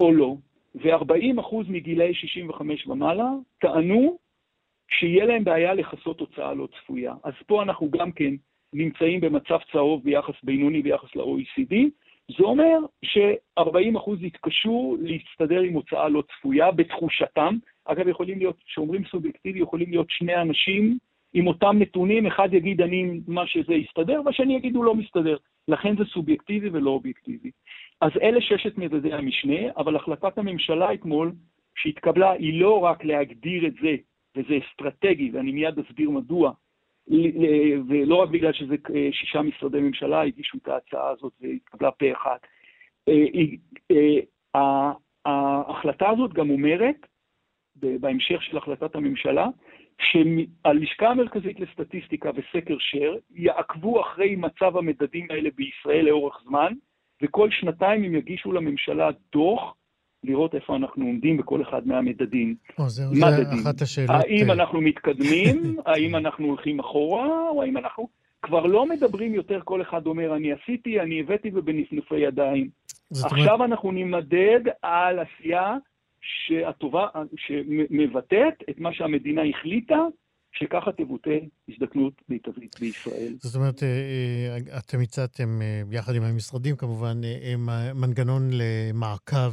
או 0.00 0.12
לא? 0.12 0.36
ו-40% 0.74 1.56
מגילאי 1.68 2.14
65 2.14 2.86
ומעלה 2.86 3.28
טענו 3.58 4.18
שיהיה 4.88 5.24
להם 5.24 5.44
בעיה 5.44 5.74
לכסות 5.74 6.20
הוצאה 6.20 6.54
לא 6.54 6.68
צפויה. 6.78 7.14
אז 7.24 7.32
פה 7.46 7.62
אנחנו 7.62 7.90
גם 7.90 8.12
כן 8.12 8.34
נמצאים 8.72 9.20
במצב 9.20 9.58
צהוב 9.72 10.04
ביחס 10.04 10.34
בינוני 10.42 10.82
ביחס 10.82 11.16
ל-OECD, 11.16 11.74
זה 12.38 12.44
אומר 12.44 12.78
ש-40% 13.04 14.10
יתקשו 14.20 14.96
להסתדר 15.00 15.60
עם 15.60 15.74
הוצאה 15.74 16.08
לא 16.08 16.22
צפויה 16.22 16.70
בתחושתם. 16.70 17.56
אגב, 17.84 18.08
יכולים 18.08 18.38
להיות, 18.38 18.56
כשאומרים 18.66 19.04
סובייקטיבי, 19.04 19.58
יכולים 19.58 19.90
להיות 19.90 20.10
שני 20.10 20.36
אנשים 20.36 20.98
עם 21.34 21.46
אותם 21.46 21.76
נתונים, 21.78 22.26
אחד 22.26 22.54
יגיד 22.54 22.80
אני 22.80 23.20
מה 23.26 23.46
שזה 23.46 23.74
יסתדר, 23.74 24.20
והשני 24.24 24.56
יגיד 24.56 24.76
הוא 24.76 24.84
לא 24.84 24.94
מסתדר. 24.94 25.36
לכן 25.68 25.96
זה 25.96 26.04
סובייקטיבי 26.04 26.68
ולא 26.72 26.90
אובייקטיבי. 26.90 27.50
אז 28.00 28.10
אלה 28.22 28.40
ששת 28.40 28.78
מדדי 28.78 29.12
המשנה, 29.12 29.72
אבל 29.76 29.96
החלטת 29.96 30.38
הממשלה 30.38 30.94
אתמול 30.94 31.32
שהתקבלה 31.74 32.30
היא 32.32 32.60
לא 32.60 32.78
רק 32.78 33.04
להגדיר 33.04 33.66
את 33.66 33.74
זה, 33.82 33.96
וזה 34.36 34.58
אסטרטגי, 34.58 35.30
ואני 35.32 35.52
מיד 35.52 35.78
אסביר 35.78 36.10
מדוע, 36.10 36.52
ולא 37.88 38.14
רק 38.16 38.28
בגלל 38.28 38.52
שזה 38.52 38.74
אה, 38.94 39.08
שישה 39.12 39.42
משרדי 39.42 39.80
ממשלה 39.80 40.22
הגישו 40.22 40.58
את 40.62 40.68
ההצעה 40.68 41.10
הזאת 41.10 41.32
והתקבלה 41.40 41.90
פה 41.90 42.06
אחד. 42.12 42.36
אה, 43.08 43.24
אה, 44.56 44.92
ההחלטה 45.24 46.10
הזאת 46.10 46.32
גם 46.32 46.50
אומרת, 46.50 47.06
בהמשך 47.76 48.42
של 48.42 48.56
החלטת 48.56 48.94
הממשלה, 48.94 49.46
שהלשכה 50.00 51.08
המרכזית 51.08 51.60
לסטטיסטיקה 51.60 52.30
וסקר 52.34 52.76
שר 52.78 53.14
יעקבו 53.34 54.00
אחרי 54.00 54.36
מצב 54.36 54.76
המדדים 54.76 55.26
האלה 55.30 55.50
בישראל 55.54 56.04
לאורך 56.04 56.42
זמן, 56.44 56.72
וכל 57.22 57.50
שנתיים 57.50 58.04
הם 58.04 58.14
יגישו 58.14 58.52
לממשלה 58.52 59.10
דוח 59.32 59.74
לראות 60.24 60.54
איפה 60.54 60.76
אנחנו 60.76 61.06
עומדים 61.06 61.36
בכל 61.36 61.62
אחד 61.62 61.86
מהמדדים. 61.86 62.54
או, 62.78 62.88
זהו, 62.88 63.14
זה 63.14 63.26
אחת 63.62 63.82
השאלות. 63.82 64.10
האם 64.10 64.48
אה, 64.48 64.54
אנחנו 64.54 64.80
מתקדמים, 64.80 65.76
האם 65.86 66.16
אנחנו 66.16 66.46
הולכים 66.46 66.80
אחורה, 66.80 67.48
או 67.48 67.62
האם 67.62 67.76
אנחנו... 67.76 68.08
כבר 68.42 68.66
לא 68.66 68.86
מדברים 68.86 69.34
יותר, 69.34 69.60
כל 69.64 69.82
אחד 69.82 70.06
אומר, 70.06 70.36
אני 70.36 70.52
עשיתי, 70.52 71.00
אני 71.00 71.20
הבאתי 71.20 71.50
ובנפנופי 71.54 72.18
ידיים. 72.18 72.68
עכשיו 73.10 73.54
אומרת... 73.54 73.70
אנחנו 73.70 73.92
נמדד 73.92 74.60
על 74.82 75.18
עשייה 75.18 75.76
שהטובה, 76.20 77.06
שמבטאת 77.36 78.54
את 78.70 78.78
מה 78.78 78.92
שהמדינה 78.92 79.42
החליטה, 79.42 79.98
שככה 80.52 80.92
תבוטא 80.92 81.38
הזדקנות 81.68 82.22
מיטבית 82.28 82.76
בישראל. 82.80 83.34
זאת 83.38 83.54
אומרת, 83.54 83.82
אה, 83.82 83.88
אה, 83.88 84.78
אתם 84.78 85.00
הצעתם, 85.00 85.62
אה, 85.62 85.82
יחד 85.90 86.14
עם 86.14 86.22
המשרדים 86.22 86.76
כמובן, 86.76 87.20
מנגנון 87.94 88.50
למעקב 88.52 89.52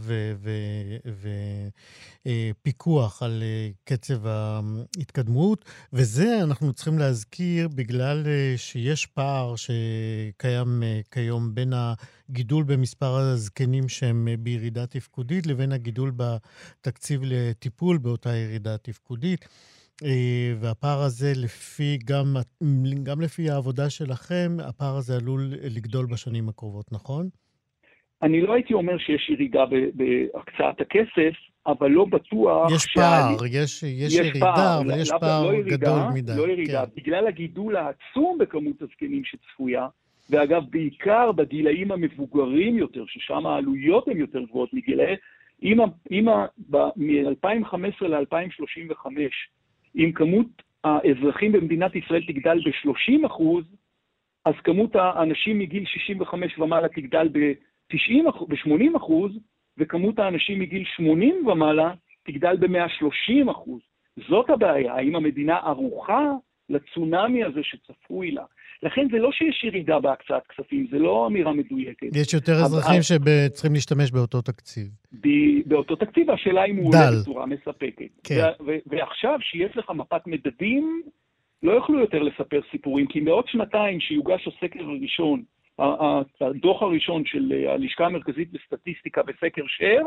ופיקוח 2.26 3.24
על 3.24 3.44
קצב 3.84 4.28
ההתקדמות, 4.28 5.66
וזה 5.94 6.44
אנחנו 6.44 6.74
צריכים 6.74 7.00
להזכיר 7.00 7.68
בגלל 7.68 8.24
שיש 8.58 9.06
פער 9.06 9.56
שקיים 9.56 10.84
כיום 11.12 11.56
בין 11.56 11.74
הגידול 12.30 12.64
במספר 12.64 13.16
הזקנים 13.16 13.90
שהם 13.90 14.28
בירידה 14.40 14.88
תפקודית 14.88 15.48
לבין 15.48 15.72
הגידול 15.72 16.12
בתקציב 16.16 17.22
לטיפול 17.24 17.98
באותה 17.98 18.36
ירידה 18.36 18.78
תפקודית. 18.78 19.46
אה, 20.04 20.54
והפער 20.60 21.00
הזה, 21.06 21.32
לפי, 21.36 21.98
גם, 22.06 22.26
גם 23.04 23.22
לפי 23.22 23.50
העבודה 23.50 23.90
שלכם, 23.90 24.58
הפער 24.70 24.96
הזה 24.98 25.16
עלול 25.16 25.42
לגדול 25.76 26.06
בשנים 26.06 26.50
הקרובות, 26.50 26.86
נכון? 26.92 27.30
אני 28.22 28.42
לא 28.42 28.54
הייתי 28.54 28.74
אומר 28.74 28.98
שיש 28.98 29.30
ירידה 29.30 29.64
בהקצאת 29.94 30.82
הכסף, 30.82 31.34
אבל 31.68 31.90
לא 31.90 32.06
בטוח... 32.06 32.72
יש 32.76 32.86
פער, 32.96 33.38
שאני... 33.38 33.50
יש, 33.50 33.84
יש, 33.84 33.84
יש 33.84 34.14
ירידה, 34.14 34.40
פער, 34.40 34.82
אבל 34.82 35.02
יש 35.02 35.10
פער 35.20 35.44
לא 35.44 35.54
ירידה, 35.54 35.78
גדול 35.78 36.02
מדי. 36.14 36.32
לא 36.38 36.48
ירידה, 36.48 36.86
כן. 36.86 36.92
בגלל 37.02 37.28
הגידול 37.28 37.76
העצום 37.76 38.38
בכמות 38.40 38.82
הזקנים 38.82 39.22
שצפויה, 39.26 39.88
ואגב, 40.30 40.64
בעיקר 40.70 41.32
בגילאים 41.32 41.92
המבוגרים 41.92 42.78
יותר, 42.78 43.04
ששם 43.08 43.46
העלויות 43.46 44.08
הן 44.08 44.18
יותר 44.18 44.40
גבוהות 44.44 44.74
מגילאי... 44.74 45.16
אם 45.64 45.78
מ-2015 46.20 48.08
ל-2035 48.08 49.06
אם 50.00 50.12
כמות 50.12 50.48
האזרחים 50.84 51.52
במדינת 51.52 51.96
ישראל 51.96 52.24
תגדל 52.28 52.60
ב-30 52.60 53.28
אחוז, 53.28 53.66
אז 54.46 54.54
כמות 54.64 54.96
האנשים 54.96 55.60
מגיל 55.60 55.86
65 55.86 56.60
ומעלה 56.60 56.90
תגדל 56.90 57.28
ב-80 57.28 58.98
אחוז, 58.98 59.32
וכמות 59.78 60.20
האנשים 60.20 60.60
מגיל 60.60 60.84
80 60.86 61.48
ומעלה 61.48 61.94
תגדל 62.24 62.58
ב-130 62.58 63.52
אחוז. 63.52 63.82
זאת 64.28 64.50
הבעיה, 64.50 64.94
האם 64.94 65.16
המדינה 65.16 65.58
ערוכה 65.58 66.32
לצונאמי 66.70 67.44
הזה 67.44 67.64
שצפוי 67.64 68.32
לה. 68.32 68.44
לכן 68.84 69.08
זה 69.12 69.18
לא 69.18 69.32
שיש 69.32 69.64
ירידה 69.64 70.00
בהקצאת 70.00 70.48
כספים, 70.48 70.88
זה 70.92 71.00
לא 71.00 71.28
אמירה 71.28 71.54
מדויקת. 71.54 72.08
יש 72.16 72.34
יותר 72.34 72.54
אזרחים 72.54 73.02
שצריכים 73.02 73.74
להשתמש 73.74 74.12
באותו 74.12 74.42
תקציב. 74.42 74.88
באותו 75.66 75.96
תקציב, 75.96 76.32
השאלה 76.32 76.66
אם 76.66 76.76
הוא 76.76 76.88
עולה 76.88 77.12
בצורה 77.22 77.46
מספקת. 77.46 78.10
כן. 78.24 78.48
ועכשיו, 78.86 79.40
שיש 79.42 79.78
לך 79.78 79.90
מפת 79.90 80.28
מדדים, 80.28 81.02
לא 81.64 81.72
יוכלו 81.72 82.00
יותר 82.00 82.24
לספר 82.24 82.60
סיפורים, 82.72 83.08
כי 83.08 83.22
בעוד 83.22 83.48
שנתיים 83.48 84.00
שיוגש 84.00 84.48
הסקר 84.48 84.84
הראשון, 84.84 85.44
הדוח 86.42 86.82
הראשון 86.82 87.26
של 87.26 87.54
הלשכה 87.68 88.06
המרכזית 88.06 88.50
לסטטיסטיקה 88.54 89.24
בסקר 89.24 89.64
שר, 89.68 90.02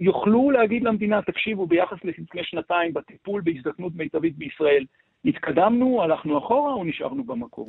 יוכלו 0.00 0.50
להגיד 0.50 0.82
למדינה, 0.82 1.22
תקשיבו, 1.22 1.66
ביחס 1.66 1.96
לפני 2.04 2.44
שנתיים 2.44 2.94
בטיפול 2.94 3.42
בהזדקנות 3.44 3.92
מיטבית 3.94 4.36
בישראל, 4.36 4.84
התקדמנו, 5.24 6.02
הלכנו 6.02 6.38
אחורה 6.38 6.72
או 6.72 6.84
נשארנו 6.84 7.24
במקום? 7.24 7.66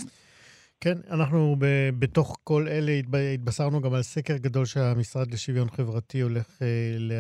כן, 0.82 0.98
אנחנו 1.12 1.56
ב- 1.60 1.90
בתוך 2.00 2.38
כל 2.44 2.68
אלה 2.68 2.92
התבשרנו 3.34 3.82
גם 3.82 3.94
על 3.94 4.02
סקר 4.02 4.38
גדול 4.38 4.66
שהמשרד 4.66 5.32
לשוויון 5.34 5.70
חברתי 5.70 6.22
הולך 6.22 6.62
אה, 6.62 6.68
ל- 7.00 7.14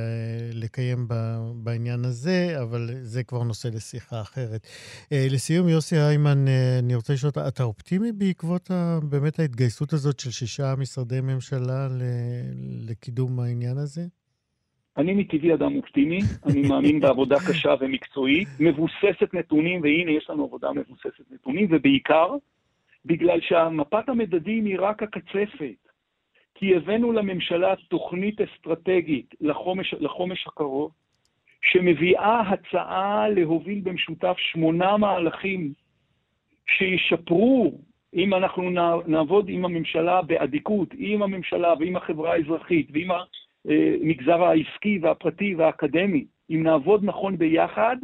לקיים 0.64 1.08
ב- 1.08 1.52
בעניין 1.56 2.06
הזה, 2.06 2.62
אבל 2.62 2.90
זה 3.02 3.24
כבר 3.24 3.44
נושא 3.44 3.68
לשיחה 3.68 4.22
אחרת. 4.22 4.68
אה, 5.12 5.28
לסיום, 5.30 5.68
יוסי 5.70 5.98
היימן, 5.98 6.48
אה, 6.48 6.80
אני 6.80 6.96
רוצה 6.96 7.14
לשאול, 7.14 7.32
אתה 7.48 7.64
אופטימי 7.64 8.12
בעקבות 8.12 8.72
ה- 8.72 9.00
באמת 9.10 9.40
ההתגייסות 9.40 9.94
הזאת 9.94 10.20
של 10.20 10.32
שישה 10.32 10.76
משרדי 10.78 11.22
ממשלה 11.22 11.88
ל- 11.88 12.90
לקידום 12.92 13.40
העניין 13.40 13.78
הזה? 13.78 14.02
אני 15.00 15.14
מטבעי 15.14 15.54
אדם 15.54 15.76
אופטימי, 15.76 16.20
אני 16.46 16.62
מאמין 16.62 17.00
בעבודה 17.00 17.36
קשה 17.50 17.74
ומקצועית, 17.80 18.48
מבוססת 18.60 19.34
נתונים, 19.34 19.82
והנה 19.82 20.12
יש 20.12 20.30
לנו 20.30 20.44
עבודה 20.44 20.72
מבוססת 20.72 21.32
נתונים, 21.32 21.68
ובעיקר 21.70 22.36
בגלל 23.06 23.42
שהמפת 23.42 24.10
המדדים 24.10 24.66
היא 24.66 24.78
רק 24.80 25.04
הקצפת. 25.04 25.90
כי 26.56 26.76
הבאנו 26.76 27.12
לממשלה 27.12 27.74
תוכנית 27.90 28.42
אסטרטגית 28.42 29.36
לחומש, 29.42 29.94
לחומש 30.00 30.48
הקרוב, 30.48 30.92
שמביאה 31.62 32.42
הצעה 32.42 33.30
להוביל 33.30 33.82
במשותף 33.84 34.36
שמונה 34.38 34.98
מהלכים 34.98 35.74
שישפרו, 36.68 37.80
אם 38.14 38.34
אנחנו 38.34 38.70
נעבוד 39.08 39.50
עם 39.50 39.66
הממשלה 39.66 40.22
באדיקות, 40.22 40.90
עם 40.98 41.24
הממשלה 41.24 41.74
ועם 41.80 41.96
החברה 41.96 42.34
האזרחית 42.34 42.88
ועם 42.94 43.12
המגזר 43.66 44.44
העסקי 44.44 45.00
והפרטי 45.02 45.56
והאקדמי, 45.56 46.26
אם 46.50 46.64
נעבוד 46.64 47.04
נכון 47.04 47.38
ביחד, 47.38 47.98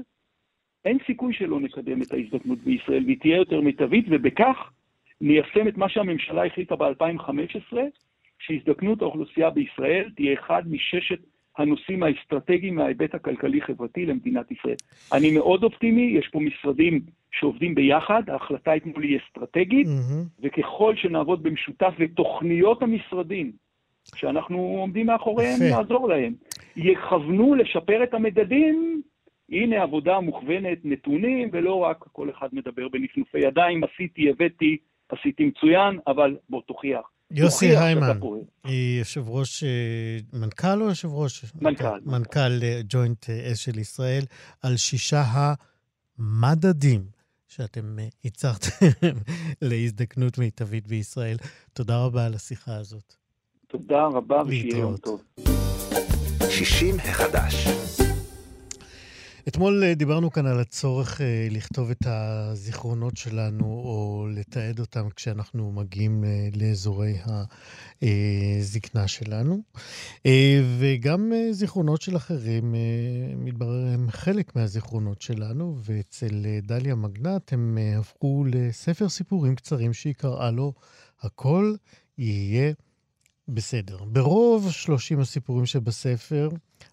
אין 0.85 0.97
סיכוי 1.05 1.33
שלא 1.33 1.59
נקדם 1.59 2.01
את 2.01 2.11
ההזדקנות 2.11 2.59
בישראל 2.59 3.03
והיא 3.05 3.19
תהיה 3.19 3.37
יותר 3.37 3.61
מיטבית, 3.61 4.05
ובכך 4.09 4.71
ניישם 5.21 5.67
את 5.67 5.77
מה 5.77 5.89
שהממשלה 5.89 6.45
החליטה 6.45 6.75
ב-2015, 6.75 7.77
שהזדקנות 8.39 9.01
האוכלוסייה 9.01 9.49
בישראל 9.49 10.09
תהיה 10.15 10.33
אחד 10.33 10.63
מששת 10.69 11.19
הנושאים 11.57 12.03
האסטרטגיים 12.03 12.75
מההיבט 12.75 13.15
הכלכלי-חברתי 13.15 14.05
למדינת 14.05 14.51
ישראל. 14.51 14.75
אני 15.13 15.31
מאוד 15.31 15.63
אופטימי, 15.63 16.01
יש 16.19 16.27
פה 16.27 16.39
משרדים 16.39 17.01
שעובדים 17.31 17.75
ביחד, 17.75 18.29
ההחלטה 18.29 18.75
אתמול 18.75 19.03
היא 19.03 19.19
אסטרטגית, 19.19 19.87
mm-hmm. 19.87 20.43
וככל 20.43 20.95
שנעבוד 20.95 21.43
במשותף 21.43 21.93
ותוכניות 21.99 22.83
המשרדים, 22.83 23.51
שאנחנו 24.15 24.57
עומדים 24.57 25.05
מאחוריהם, 25.05 25.59
נעזור 25.63 26.09
להם, 26.09 26.33
יכוונו 26.75 27.55
לשפר 27.55 28.03
את 28.03 28.13
המדדים, 28.13 29.01
הנה 29.49 29.83
עבודה 29.83 30.19
מוכוונת 30.19 30.77
נתונים, 30.83 31.49
ולא 31.53 31.75
רק 31.75 31.97
כל 32.11 32.29
אחד 32.29 32.47
מדבר 32.53 32.87
בנפנופי 32.87 33.39
ידיים, 33.39 33.81
עשיתי, 33.83 34.29
הבאתי, 34.29 34.77
עשיתי 35.09 35.45
מצוין, 35.45 35.99
אבל 36.07 36.37
בוא 36.49 36.61
תוכיח. 36.61 37.09
יוסי 37.31 37.77
היימן, 37.77 38.19
יושב 38.99 39.29
ראש, 39.29 39.63
אה, 39.63 40.17
מנכ"ל 40.33 40.81
או 40.81 40.87
יושב 40.87 41.07
ראש? 41.11 41.45
מנכ"ל. 41.61 41.99
מנכ"ל 42.05 42.63
אה, 42.63 42.81
ג'וינט 42.89 43.29
אס 43.29 43.49
אה, 43.49 43.55
של 43.55 43.79
ישראל, 43.79 44.23
על 44.63 44.77
שישה 44.77 45.23
המדדים 46.17 47.01
שאתם 47.47 47.97
הצהרתם 48.25 48.85
להזדקנות 49.69 50.37
מיטבית 50.37 50.87
בישראל. 50.87 51.37
תודה 51.73 52.05
רבה 52.05 52.25
על 52.25 52.33
השיחה 52.33 52.75
הזאת. 52.75 53.24
תודה 53.77 54.05
רבה 54.05 54.41
ושיהיה 54.47 54.77
יום 54.77 54.97
טוב. 54.97 55.21
60 56.49 56.95
החדש. 56.99 57.67
אתמול 59.47 59.83
אה, 59.83 59.93
דיברנו 59.93 60.31
כאן 60.31 60.45
על 60.45 60.59
הצורך 60.59 61.21
אה, 61.21 61.47
לכתוב 61.51 61.89
את 61.89 62.05
הזיכרונות 62.05 63.17
שלנו 63.17 63.65
או 63.65 64.27
לתעד 64.33 64.79
אותם 64.79 65.09
כשאנחנו 65.15 65.71
מגיעים 65.71 66.23
אה, 66.23 66.47
לאזורי 66.55 67.17
הזקנה 68.01 69.07
שלנו. 69.07 69.61
וגם 70.79 71.31
זיכרונות 71.51 72.01
של 72.01 72.15
אחרים, 72.15 72.75
מתברר, 73.37 73.87
הם 73.93 74.07
חלק 74.11 74.55
מהזיכרונות 74.55 75.21
שלנו, 75.21 75.75
ואצל 75.83 76.45
דליה 76.63 76.95
מגנט 76.95 77.53
הם 77.53 77.77
הפכו 77.99 78.43
לספר 78.47 79.09
סיפורים 79.09 79.55
קצרים 79.55 79.93
שהיא 79.93 80.13
קראה 80.13 80.51
לו 80.51 80.73
"הכל 81.21 81.75
יהיה 82.17 82.73
בסדר. 83.47 83.97
ברוב 84.03 84.71
30 84.71 85.19
הסיפורים 85.19 85.65
שבספר, 85.65 86.49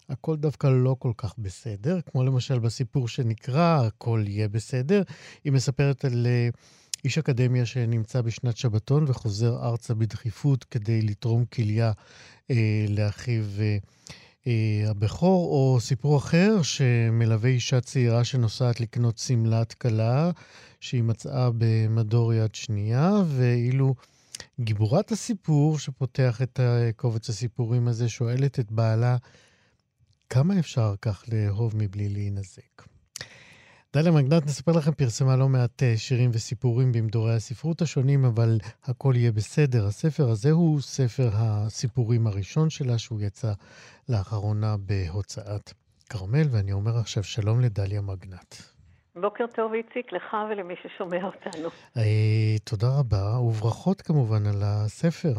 הכל 0.09 0.35
דווקא 0.35 0.67
לא 0.67 0.95
כל 0.99 1.11
כך 1.17 1.33
בסדר, 1.37 1.99
כמו 2.01 2.23
למשל 2.23 2.59
בסיפור 2.59 3.07
שנקרא 3.07 3.87
"הכל 3.87 4.23
יהיה 4.27 4.47
בסדר", 4.47 5.01
היא 5.43 5.53
מספרת 5.53 6.05
על 6.05 6.27
אה, 6.27 6.49
איש 7.05 7.17
אקדמיה 7.17 7.65
שנמצא 7.65 8.21
בשנת 8.21 8.57
שבתון 8.57 9.05
וחוזר 9.07 9.67
ארצה 9.67 9.93
בדחיפות 9.93 10.63
כדי 10.63 11.01
לתרום 11.01 11.45
כליה 11.45 11.91
אה, 12.51 12.85
לאחיו 12.89 13.43
אה, 13.59 13.77
אה, 14.47 14.89
הבכור, 14.89 15.51
או 15.51 15.79
סיפור 15.79 16.17
אחר 16.17 16.61
שמלווה 16.61 17.49
אישה 17.49 17.81
צעירה 17.81 18.23
שנוסעת 18.23 18.79
לקנות 18.79 19.17
שמלת 19.17 19.73
כלה 19.73 20.31
שהיא 20.79 21.03
מצאה 21.03 21.49
במדור 21.57 22.33
יד 22.33 22.55
שנייה, 22.55 23.11
ואילו... 23.27 23.95
גיבורת 24.59 25.11
הסיפור 25.11 25.79
שפותח 25.79 26.41
את 26.41 26.59
קובץ 26.95 27.29
הסיפורים 27.29 27.87
הזה 27.87 28.09
שואלת 28.09 28.59
את 28.59 28.71
בעלה, 28.71 29.17
כמה 30.29 30.59
אפשר 30.59 30.93
כך 31.01 31.23
לאהוב 31.31 31.73
מבלי 31.75 32.09
להינזק? 32.09 32.83
דליה 33.93 34.11
מגנט, 34.11 34.45
נספר 34.45 34.71
לכם, 34.71 34.91
פרסמה 34.91 35.35
לא 35.35 35.49
מעט 35.49 35.83
אה, 35.83 35.97
שירים 35.97 36.29
וסיפורים 36.33 36.91
במדורי 36.91 37.35
הספרות 37.35 37.81
השונים, 37.81 38.25
אבל 38.25 38.59
הכל 38.83 39.13
יהיה 39.17 39.31
בסדר. 39.31 39.87
הספר 39.87 40.29
הזה 40.29 40.51
הוא 40.51 40.81
ספר 40.81 41.29
הסיפורים 41.33 42.27
הראשון 42.27 42.69
שלה, 42.69 42.97
שהוא 42.97 43.21
יצא 43.21 43.53
לאחרונה 44.09 44.77
בהוצאת 44.77 45.73
כרמל, 46.09 46.47
ואני 46.51 46.71
אומר 46.71 46.97
עכשיו 46.97 47.23
שלום 47.23 47.61
לדליה 47.61 48.01
מגנט. 48.01 48.55
בוקר 49.15 49.45
טוב, 49.47 49.73
איציק, 49.73 50.13
לך 50.13 50.37
ולמי 50.49 50.73
ששומע 50.83 51.23
אותנו. 51.25 51.69
אה, 51.97 52.57
תודה 52.63 52.87
רבה, 52.99 53.39
וברכות 53.39 54.01
כמובן 54.01 54.45
על 54.45 54.61
הספר. 54.63 55.33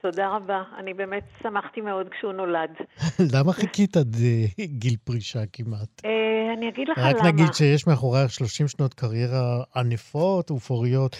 תודה 0.00 0.28
רבה. 0.36 0.62
אני 0.78 0.94
באמת 0.94 1.24
שמחתי 1.42 1.80
מאוד 1.80 2.08
כשהוא 2.08 2.32
נולד. 2.32 2.70
למה 3.34 3.52
חיכית 3.52 3.96
עד 3.96 4.14
אה, 4.14 4.64
גיל 4.66 4.96
פרישה 5.04 5.38
כמעט? 5.52 6.04
אה, 6.04 6.52
אני 6.52 6.68
אגיד 6.68 6.88
לך 6.88 6.98
למה. 6.98 7.08
רק 7.08 7.16
נגיד 7.24 7.52
שיש 7.52 7.86
מאחורייך 7.86 8.30
30 8.30 8.68
שנות 8.68 8.94
קריירה 8.94 9.62
ענפות 9.76 10.50
ופוריות. 10.50 11.16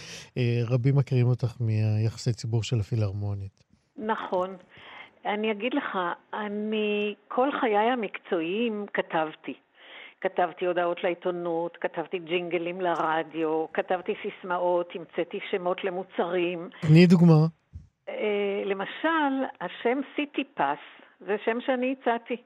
רבים 0.71 0.97
מכירים 0.97 1.27
אותך 1.27 1.57
מיחסי 1.61 2.33
ציבור 2.33 2.63
של 2.63 2.81
הפילהרמונית. 2.81 3.61
נכון. 3.97 4.57
אני 5.27 5.53
אגיד 5.53 5.75
לך, 5.75 5.99
אני 6.35 7.15
כל 7.29 7.49
חיי 7.61 7.77
המקצועיים 7.77 8.87
כתבתי. 8.95 9.55
כתבתי 10.21 10.67
הודעות 10.67 11.05
לעיתונות, 11.05 11.77
כתבתי 11.77 12.19
ג'ינגלים 12.19 12.81
לרדיו, 12.81 13.67
כתבתי 13.73 14.15
סיסמאות, 14.23 14.93
המצאתי 14.95 15.41
שמות 15.51 15.85
למוצרים. 15.85 16.69
תני 16.81 17.07
דוגמה. 17.07 17.47
אה, 18.09 18.63
למשל, 18.65 19.45
השם 19.61 20.01
סיטי 20.17 20.45
פס 20.45 20.79
זה 21.21 21.37
שם 21.45 21.61
שאני 21.61 21.95
הצעתי. 22.01 22.37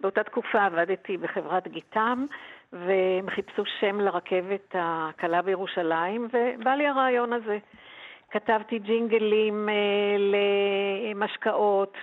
באותה 0.00 0.22
תקופה 0.22 0.64
עבדתי 0.64 1.16
בחברת 1.16 1.68
גיטם, 1.68 2.26
והם 2.72 3.30
חיפשו 3.30 3.62
שם 3.80 4.00
לרכבת 4.00 4.74
הקלה 4.74 5.42
בירושלים, 5.42 6.28
ובא 6.32 6.70
לי 6.70 6.86
הרעיון 6.86 7.32
הזה. 7.32 7.58
כתבתי 8.30 8.78
ג'ינגלים 8.78 9.68
אה, 9.68 10.16
למשקאות, 11.14 11.96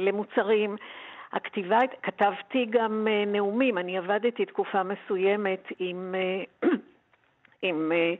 למוצרים. 0.00 0.76
הכתיבה, 1.32 1.78
כתבתי 2.02 2.66
גם 2.70 3.06
אה, 3.10 3.24
נאומים. 3.26 3.78
אני 3.78 3.98
עבדתי 3.98 4.46
תקופה 4.46 4.82
מסוימת 4.82 5.68
עם, 5.78 6.14
אה, 6.14 6.68
עם 7.68 7.92
אה, 7.92 8.14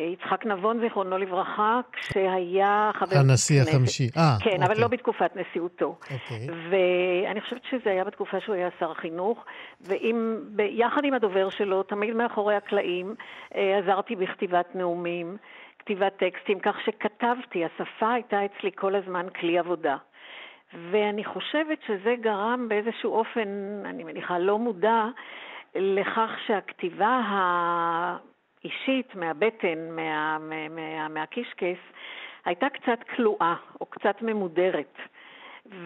יצחק 0.00 0.46
נבון, 0.46 0.80
זיכרונו 0.80 1.18
לברכה, 1.18 1.80
כשהיה 1.92 2.90
חבר 2.94 3.06
כנסת. 3.06 3.20
הנשיא 3.20 3.62
החמישי. 3.62 4.08
אה, 4.16 4.36
כן, 4.40 4.50
אוקיי. 4.50 4.66
אבל 4.66 4.80
לא 4.80 4.88
בתקופת 4.88 5.30
נשיאותו. 5.36 5.98
אוקיי. 6.02 6.46
ואני 6.70 7.40
חושבת 7.40 7.62
שזה 7.70 7.90
היה 7.90 8.04
בתקופה 8.04 8.40
שהוא 8.40 8.54
היה 8.54 8.68
שר 8.80 8.94
חינוך, 8.94 9.44
ויחד 10.56 11.04
עם 11.04 11.14
הדובר 11.14 11.50
שלו, 11.50 11.82
תמיד 11.82 12.14
מאחורי 12.14 12.54
הקלעים, 12.54 13.14
עזרתי 13.54 14.16
בכתיבת 14.16 14.74
נאומים. 14.74 15.36
כתיבת 15.78 16.16
טקסטים, 16.16 16.58
כך 16.60 16.76
שכתבתי, 16.84 17.64
השפה 17.64 18.12
הייתה 18.12 18.44
אצלי 18.44 18.70
כל 18.74 18.94
הזמן 18.94 19.26
כלי 19.40 19.58
עבודה. 19.58 19.96
ואני 20.74 21.24
חושבת 21.24 21.78
שזה 21.86 22.14
גרם 22.20 22.68
באיזשהו 22.68 23.12
אופן, 23.12 23.48
אני 23.84 24.04
מניחה 24.04 24.38
לא 24.38 24.58
מודע, 24.58 25.04
לכך 25.74 26.30
שהכתיבה 26.46 27.20
האישית 28.62 29.14
מהבטן, 29.14 29.90
מה, 29.90 30.38
מה, 30.38 30.68
מה, 30.68 31.08
מהקישקעס, 31.08 31.78
הייתה 32.44 32.66
קצת 32.68 32.98
כלואה 33.16 33.54
או 33.80 33.86
קצת 33.86 34.22
ממודרת. 34.22 34.98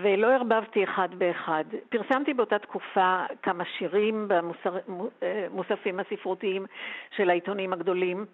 ולא 0.03 0.35
ערבבתי 0.35 0.85
אחד 0.85 1.09
באחד. 1.19 1.65
פרסמתי 1.89 2.35
באותה 2.35 2.59
תקופה 2.59 3.25
כמה 3.43 3.65
שירים 3.79 4.29
במוספים 4.29 6.01
אה, 6.01 6.05
הספרותיים 6.07 6.67
של 7.17 7.31
העיתונים 7.31 7.73
הגדולים. 7.73 8.27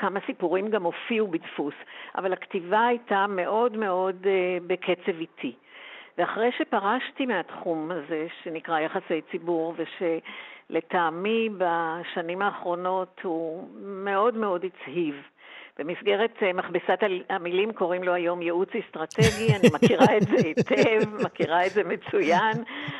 כמה 0.00 0.20
סיפורים 0.26 0.68
גם 0.68 0.82
הופיעו 0.82 1.28
בדפוס, 1.28 1.74
אבל 2.16 2.32
הכתיבה 2.32 2.86
הייתה 2.86 3.26
מאוד 3.28 3.76
מאוד 3.76 4.16
uh, 4.22 4.26
בקצב 4.66 5.20
איטי. 5.20 5.54
ואחרי 6.18 6.50
שפרשתי 6.58 7.26
מהתחום 7.26 7.90
הזה, 7.90 8.26
שנקרא 8.42 8.80
יחסי 8.80 9.20
ציבור, 9.30 9.74
ושלטעמי 9.76 11.48
בשנים 11.58 12.42
האחרונות 12.42 13.20
הוא 13.22 13.68
מאוד 13.80 14.36
מאוד 14.36 14.64
הצהיב, 14.64 15.14
במסגרת 15.78 16.42
אה, 16.42 16.52
מכבסת 16.52 16.98
המילים 17.28 17.72
קוראים 17.72 18.02
לו 18.02 18.14
היום 18.14 18.42
ייעוץ 18.42 18.68
אסטרטגי, 18.74 19.54
אני 19.60 19.68
מכירה 19.76 20.16
את 20.16 20.22
זה 20.22 20.36
היטב, 20.46 21.24
מכירה 21.24 21.66
את 21.66 21.70
זה 21.70 21.84
מצוין, 21.84 22.56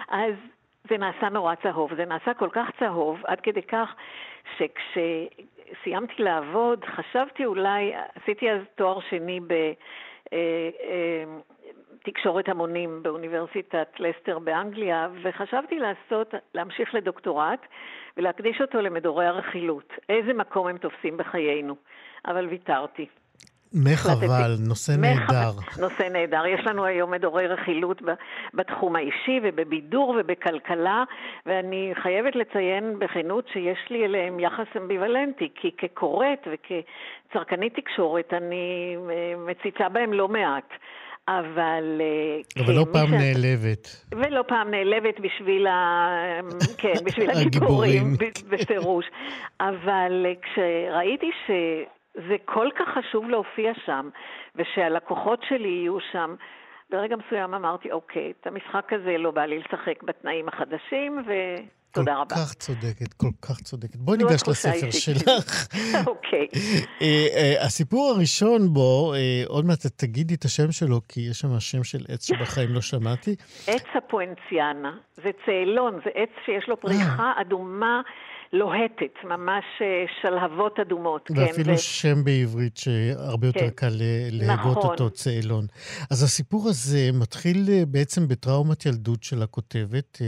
אז 0.08 0.34
זה 0.88 0.98
נעשה 0.98 1.28
נורא 1.28 1.54
צהוב. 1.54 1.94
זה 1.94 2.04
נעשה 2.04 2.34
כל 2.34 2.48
כך 2.52 2.70
צהוב, 2.78 3.18
עד 3.26 3.40
כדי 3.40 3.62
כך 3.62 3.94
שכשסיימתי 5.70 6.22
לעבוד, 6.22 6.84
חשבתי 6.84 7.44
אולי, 7.44 7.92
עשיתי 8.14 8.50
אז 8.50 8.60
תואר 8.74 9.00
שני 9.00 9.40
ב... 9.40 9.52
אה, 9.52 10.70
אה, 10.82 11.24
המונים 12.48 13.02
באוניברסיטת 13.02 13.88
לסטר 13.98 14.38
באנגליה, 14.38 15.08
וחשבתי 15.22 15.78
לעשות, 15.78 16.34
להמשיך 16.54 16.94
לדוקטורט 16.94 17.66
ולהקדיש 18.16 18.60
אותו 18.60 18.80
למדורי 18.80 19.26
הרכילות. 19.26 19.92
איזה 20.08 20.32
מקום 20.32 20.66
הם 20.66 20.78
תופסים 20.78 21.16
בחיינו. 21.16 21.76
אבל 22.26 22.46
ויתרתי. 22.46 23.06
מחבל, 23.74 24.56
נושא 24.68 24.92
נהדר. 24.92 25.50
נושא 25.80 26.02
נהדר. 26.02 26.46
יש 26.46 26.66
לנו 26.66 26.84
היום 26.84 27.10
מדורי 27.10 27.46
רכילות 27.46 28.02
בתחום 28.54 28.96
האישי 28.96 29.40
ובבידור 29.42 30.16
ובכלכלה, 30.20 31.04
ואני 31.46 31.92
חייבת 32.02 32.36
לציין 32.36 32.98
בכנות 32.98 33.48
שיש 33.52 33.78
לי 33.90 34.04
אליהם 34.04 34.40
יחס 34.40 34.66
אמביוולנטי, 34.76 35.48
כי 35.54 35.70
כקוראת 35.78 36.46
וכצרכנית 36.46 37.74
תקשורת 37.76 38.32
אני 38.32 38.96
אה, 39.10 39.34
מציצה 39.46 39.88
בהם 39.88 40.12
לא 40.12 40.28
מעט. 40.28 40.68
אבל... 41.28 42.00
אה, 42.00 42.62
אבל 42.64 42.74
לא 42.74 42.86
פעם 42.92 43.08
ש... 43.08 43.10
נעלבת. 43.10 44.04
ולא 44.12 44.44
פעם 44.48 44.70
נעלבת 44.70 45.20
בשביל, 45.20 45.66
ה... 45.66 46.08
כן, 46.82 46.94
בשביל 47.04 47.30
הגיבורים, 47.30 48.04
בפירוש. 48.48 49.04
אבל 49.60 50.26
אה, 50.26 50.32
כשראיתי 50.42 51.30
ש... 51.46 51.50
זה 52.28 52.36
כל 52.44 52.68
כך 52.78 52.88
חשוב 52.98 53.30
להופיע 53.30 53.72
שם, 53.86 54.08
ושהלקוחות 54.56 55.40
שלי 55.48 55.68
יהיו 55.68 55.98
שם. 56.12 56.34
ברגע 56.90 57.16
מסוים 57.16 57.54
אמרתי, 57.54 57.92
אוקיי, 57.92 58.32
את 58.40 58.46
המשחק 58.46 58.92
הזה 58.92 59.18
לא 59.18 59.30
בא 59.30 59.44
לי 59.44 59.58
לשחק 59.58 60.02
בתנאים 60.02 60.48
החדשים, 60.48 61.22
ותודה 61.26 62.16
רבה. 62.16 62.34
כל 62.34 62.40
כך 62.40 62.54
צודקת, 62.54 63.12
כל 63.12 63.30
כך 63.42 63.60
צודקת. 63.60 63.96
בואי 63.96 64.18
ניגש 64.18 64.48
לספר 64.48 64.90
שלך. 64.90 65.66
אוקיי. 66.06 66.46
אה, 67.02 67.26
אה, 67.36 67.64
הסיפור 67.66 68.12
הראשון 68.16 68.72
בו, 68.72 69.14
אה, 69.14 69.42
עוד 69.46 69.64
מעט 69.64 69.86
תגידי 69.96 70.34
את 70.34 70.44
השם 70.44 70.72
שלו, 70.72 71.00
כי 71.08 71.20
יש 71.20 71.38
שם 71.38 71.60
שם 71.60 71.84
של 71.84 72.04
עץ 72.08 72.26
שבחיים 72.26 72.68
לא 72.74 72.80
שמעתי. 72.80 73.36
עץ 73.74 73.86
הפואנציאנה. 73.94 74.92
זה 75.14 75.30
צאלון, 75.46 76.00
זה 76.04 76.10
עץ 76.14 76.30
שיש 76.44 76.68
לו 76.68 76.80
פריחה 76.80 77.32
אדומה. 77.40 78.00
לוהטת, 78.52 79.24
ממש 79.24 79.64
אה, 79.80 80.04
שלהבות 80.22 80.80
אדומות. 80.80 81.28
כן, 81.28 81.38
ואפילו 81.38 81.72
כן, 81.72 81.76
שם 81.76 82.24
בעברית 82.24 82.76
שהרבה 82.76 83.46
יותר 83.46 83.60
כן. 83.60 83.70
קל 83.70 83.92
להגות 84.30 84.76
נכון. 84.78 84.90
אותו, 84.90 85.10
צאלון. 85.10 85.66
אז 86.10 86.22
הסיפור 86.22 86.68
הזה 86.68 87.10
מתחיל 87.12 87.56
אה, 87.68 87.82
בעצם 87.86 88.28
בטראומת 88.28 88.86
ילדות 88.86 89.22
של 89.22 89.42
הכותבת. 89.42 90.18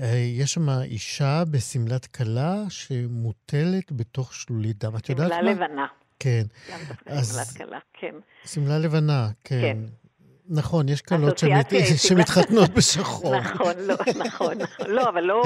אה, 0.00 0.06
יש 0.16 0.52
שם 0.52 0.68
אישה 0.82 1.42
בשמלת 1.50 2.06
כלה 2.06 2.54
שמוטלת 2.68 3.92
בתוך 3.92 4.34
שלולית 4.34 4.84
דם. 4.84 4.96
את 4.96 5.08
יודעת 5.08 5.30
מה? 5.30 5.36
שמלה 5.36 5.52
לבנה. 5.52 5.86
כן. 6.18 6.42
גם 6.72 6.78
בשמלת 7.06 7.56
כלה, 7.56 7.78
כן. 7.92 8.14
שמלה 8.44 8.78
לבנה, 8.78 9.28
כן. 9.44 9.60
כן. 9.60 10.03
נכון, 10.48 10.88
יש 10.88 11.00
קלות 11.00 11.38
שמת... 11.38 11.72
שמתחתנות 11.96 12.70
בשחור. 12.76 13.36
נכון, 13.36 13.74
לא, 13.78 13.94
נכון, 14.24 14.58
נכון. 14.58 14.88
לא, 14.94 15.08
אבל 15.08 15.20
לא, 15.20 15.42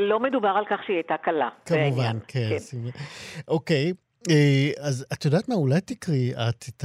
לא 0.00 0.20
מדובר 0.20 0.48
על 0.48 0.64
כך 0.70 0.80
שהיא 0.86 0.96
הייתה 0.96 1.16
קלה. 1.22 1.48
כמובן, 1.66 2.18
כן. 2.28 2.48
כן. 2.48 3.00
אוקיי. 3.48 3.92
אה, 4.30 4.86
אז 4.88 5.06
את 5.12 5.24
יודעת 5.24 5.48
מה? 5.48 5.54
אולי 5.54 5.80
תקראי 5.80 6.32
את 6.34 6.64
את 6.68 6.84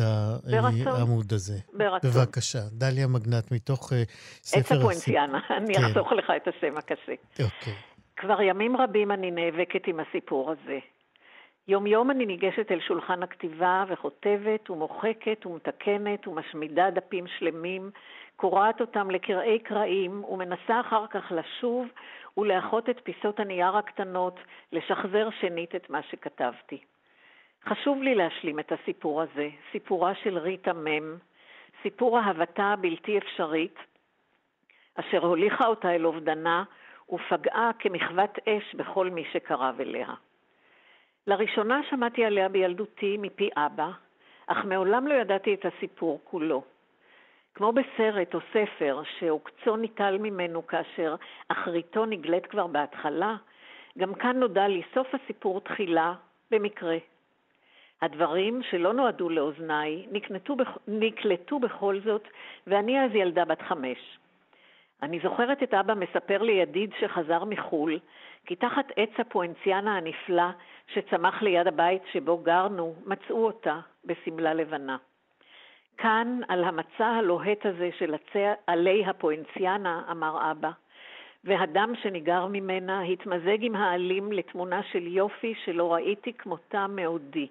העמוד 0.86 1.34
הזה. 1.34 1.58
ברצון. 1.74 2.12
בבקשה. 2.12 2.60
דליה 2.72 3.08
מגנט, 3.08 3.52
מתוך 3.52 3.94
אה, 3.94 4.04
ספר... 4.44 4.60
עץ 4.60 4.72
הפואנציאנה, 4.72 5.40
אני 5.58 5.74
כן. 5.74 5.84
אחסוך 5.84 6.12
לך 6.12 6.32
את 6.36 6.48
השם 6.48 6.78
הקשה. 6.78 7.44
אוקיי. 7.44 7.74
כבר 8.18 8.42
ימים 8.42 8.78
רבים 8.78 9.12
אני 9.12 9.32
נאבקת 9.32 9.88
עם 9.88 10.00
הסיפור 10.00 10.52
הזה. 10.52 10.80
יום-יום 11.68 12.12
אני 12.12 12.26
ניגשת 12.26 12.72
אל 12.72 12.80
שולחן 12.80 13.24
הכתיבה 13.24 13.84
וכותבת 13.88 14.70
ומוחקת 14.70 15.46
ומתקנת 15.46 16.28
ומשמידה 16.28 16.90
דפים 16.90 17.28
שלמים, 17.28 17.92
קורעת 18.36 18.82
אותם 18.82 19.12
לקרעי 19.12 19.60
קרעים 19.60 20.24
ומנסה 20.24 20.80
אחר 20.80 21.08
כך 21.08 21.32
לשוב 21.32 21.88
ולאחות 22.38 22.90
את 22.90 23.00
פיסות 23.04 23.40
הנייר 23.40 23.78
הקטנות, 23.78 24.40
לשחזר 24.72 25.30
שנית 25.40 25.76
את 25.76 25.90
מה 25.90 26.02
שכתבתי. 26.04 26.78
חשוב 27.66 28.04
לי 28.04 28.16
להשלים 28.16 28.60
את 28.60 28.72
הסיפור 28.72 29.22
הזה, 29.22 29.50
סיפורה 29.72 30.16
של 30.16 30.38
ריטה 30.38 30.74
מ', 30.74 31.18
סיפור 31.84 32.20
אהבתה 32.20 32.64
הבלתי 32.64 33.18
אפשרית, 33.18 33.76
אשר 34.96 35.26
הוליכה 35.26 35.68
אותה 35.68 35.96
אל 35.96 36.06
אובדנה 36.06 36.64
ופגעה 37.10 37.72
כמחוות 37.80 38.40
אש 38.50 38.76
בכל 38.76 39.10
מי 39.10 39.24
שקרב 39.32 39.76
אליה. 39.80 40.14
לראשונה 41.28 41.82
שמעתי 41.90 42.26
עליה 42.26 42.50
בילדותי 42.50 43.18
מפי 43.20 43.50
אבא, 43.58 43.90
אך 44.48 44.66
מעולם 44.66 45.08
לא 45.08 45.14
ידעתי 45.14 45.54
את 45.54 45.66
הסיפור 45.66 46.20
כולו. 46.24 46.64
כמו 47.56 47.72
בסרט 47.72 48.36
או 48.36 48.40
ספר 48.54 49.02
שעוקצו 49.20 49.76
ניטל 49.76 50.18
ממנו 50.18 50.68
כאשר 50.68 51.16
אחריתו 51.48 52.06
נגלית 52.06 52.46
כבר 52.46 52.68
בהתחלה, 52.68 53.36
גם 53.98 54.14
כאן 54.14 54.40
נודע 54.40 54.68
לי 54.68 54.82
סוף 54.94 55.08
הסיפור 55.16 55.62
תחילה, 55.62 56.14
במקרה. 56.52 56.98
הדברים 58.02 58.62
שלא 58.64 58.94
נועדו 58.94 59.30
לאוזניי 59.30 60.06
נקלטו, 60.12 60.56
נקלטו 60.88 61.60
בכל 61.60 62.00
זאת, 62.06 62.28
ואני 62.68 63.06
אז 63.06 63.12
ילדה 63.16 63.46
בת 63.46 63.62
חמש. 63.62 64.18
אני 65.02 65.20
זוכרת 65.24 65.64
את 65.64 65.74
אבא 65.74 65.94
מספר 65.94 66.42
לידיד 66.42 66.92
שחזר 67.00 67.44
מחו"ל, 67.44 68.00
כי 68.46 68.56
תחת 68.56 68.86
עץ 68.96 69.10
הפואנציאנה 69.18 69.98
הנפלא 69.98 70.50
שצמח 70.88 71.42
ליד 71.42 71.68
הבית 71.68 72.02
שבו 72.12 72.38
גרנו, 72.38 72.96
מצאו 73.06 73.46
אותה 73.46 73.80
בשמלה 74.06 74.54
לבנה. 74.54 74.98
כאן, 75.98 76.40
על 76.48 76.64
המצע 76.64 77.06
הלוהט 77.06 77.66
הזה 77.66 77.90
של 77.98 78.16
עלי 78.68 79.06
הפואנציאנה, 79.06 80.04
אמר 80.12 80.52
אבא, 80.52 80.72
והדם 81.44 81.94
שניגר 82.02 82.46
ממנה 82.46 83.02
התמזג 83.02 83.58
עם 83.64 83.76
העלים 83.76 84.32
לתמונה 84.32 84.84
של 84.84 85.08
יופי 85.08 85.54
שלא 85.66 85.94
ראיתי 85.94 86.34
כמותה 86.34 86.88
מעודי. 86.88 87.48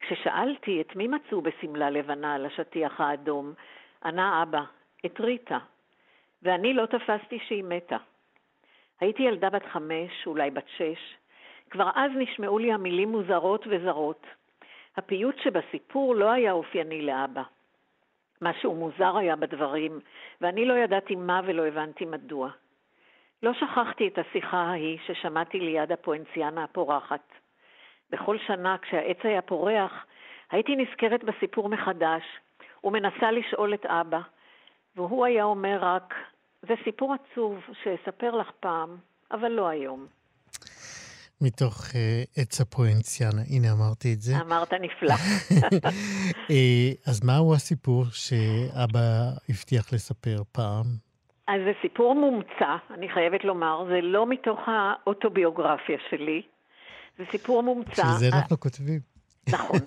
כששאלתי 0.00 0.80
את 0.80 0.96
מי 0.96 1.08
מצאו 1.08 1.40
בשמלה 1.40 1.90
לבנה 1.90 2.34
על 2.34 2.46
השטיח 2.46 3.00
האדום, 3.00 3.52
ענה 4.04 4.42
אבא, 4.42 4.62
את 5.06 5.20
ריטה, 5.20 5.58
ואני 6.42 6.74
לא 6.74 6.86
תפסתי 6.86 7.38
שהיא 7.46 7.64
מתה. 7.64 7.96
הייתי 9.00 9.22
ילדה 9.22 9.50
בת 9.50 9.64
חמש, 9.64 10.26
אולי 10.26 10.50
בת 10.50 10.68
שש. 10.76 11.16
כבר 11.70 11.90
אז 11.94 12.10
נשמעו 12.14 12.58
לי 12.58 12.72
המילים 12.72 13.08
מוזרות 13.08 13.66
וזרות. 13.70 14.26
הפיוט 14.96 15.38
שבסיפור 15.38 16.14
לא 16.14 16.30
היה 16.30 16.52
אופייני 16.52 17.02
לאבא. 17.02 17.42
משהו 18.42 18.74
מוזר 18.74 19.16
היה 19.16 19.36
בדברים, 19.36 20.00
ואני 20.40 20.64
לא 20.64 20.74
ידעתי 20.74 21.14
מה 21.14 21.40
ולא 21.44 21.66
הבנתי 21.66 22.04
מדוע. 22.04 22.50
לא 23.42 23.52
שכחתי 23.52 24.08
את 24.08 24.18
השיחה 24.18 24.56
ההיא 24.56 24.98
ששמעתי 25.06 25.60
ליד 25.60 25.92
הפואנציאנה 25.92 26.64
הפורחת. 26.64 27.32
בכל 28.10 28.38
שנה, 28.38 28.76
כשהעץ 28.78 29.18
היה 29.22 29.42
פורח, 29.42 30.06
הייתי 30.50 30.76
נזכרת 30.76 31.24
בסיפור 31.24 31.68
מחדש, 31.68 32.22
ומנסה 32.84 33.30
לשאול 33.30 33.74
את 33.74 33.86
אבא, 33.86 34.20
והוא 34.96 35.24
היה 35.24 35.44
אומר 35.44 35.78
רק, 35.80 36.14
זה 36.62 36.74
סיפור 36.84 37.14
עצוב 37.14 37.58
שאספר 37.82 38.30
לך 38.30 38.50
פעם, 38.60 38.96
אבל 39.30 39.48
לא 39.48 39.68
היום. 39.68 40.06
מתוך 41.40 41.74
uh, 41.90 41.94
עץ 42.36 42.60
הפואנציאנה. 42.60 43.42
הנה, 43.50 43.72
אמרתי 43.72 44.12
את 44.12 44.20
זה. 44.20 44.32
אמרת 44.40 44.72
נפלא. 44.72 45.14
uh, 45.14 47.08
אז 47.10 47.24
מהו 47.24 47.54
הסיפור 47.54 48.04
שאבא 48.12 49.00
הבטיח 49.48 49.92
לספר 49.92 50.36
פעם? 50.52 50.84
אז 51.48 51.60
זה 51.64 51.72
סיפור 51.82 52.14
מומצא, 52.14 52.76
אני 52.90 53.08
חייבת 53.08 53.44
לומר, 53.44 53.84
זה 53.88 54.00
לא 54.00 54.26
מתוך 54.26 54.58
האוטוביוגרפיה 54.66 55.98
שלי, 56.10 56.42
זה 57.18 57.24
סיפור 57.30 57.62
מומצא. 57.62 57.90
בשביל 57.90 58.30
זה 58.30 58.36
אנחנו 58.36 58.60
כותבים. 58.60 59.00
נכון, 59.54 59.78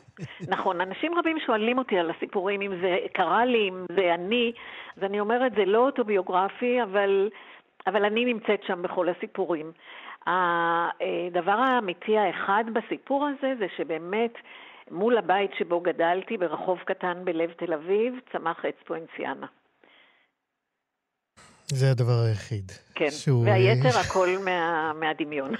נכון. 0.48 0.82
אנשים 0.82 1.12
רבים 1.20 1.38
שואלים 1.46 1.78
אותי 1.78 1.98
על 2.00 2.12
הסיפורים, 2.12 2.62
אם 2.62 2.72
זה 2.82 2.98
קרה 3.14 3.46
לי, 3.46 3.70
אם 3.70 3.86
זה 3.96 4.14
אני, 4.14 4.52
אז 4.98 5.04
אני 5.04 5.20
אומרת, 5.20 5.52
זה 5.56 5.66
לא 5.66 5.86
אוטוביוגרפי, 5.86 6.84
אבל, 6.84 7.30
אבל 7.88 8.06
אני 8.06 8.26
נמצאת 8.26 8.64
שם 8.68 8.82
בכל 8.82 9.10
הסיפורים. 9.10 9.72
הדבר 10.27 11.51
האמיתי 11.51 12.17
האחד 12.17 12.63
בסיפור 12.73 13.27
הזה 13.27 13.53
זה 13.60 13.65
שבאמת 13.77 14.34
מול 14.91 15.17
הבית 15.17 15.51
שבו 15.58 15.82
גדלתי, 15.82 16.38
ברחוב 16.38 16.80
קטן 16.86 17.25
בלב 17.25 17.51
תל 17.51 17.73
אביב, 17.73 18.13
צמח 18.32 18.65
עץ 18.65 18.75
פואנציאנה. 18.88 19.47
זה 21.69 21.91
הדבר 21.91 22.19
היחיד. 22.27 22.71
כן, 22.95 23.12
שהוא... 23.12 23.45
והיתר 23.45 23.99
הכל 23.99 24.30
מה, 24.45 24.91
מהדמיון. 24.99 25.51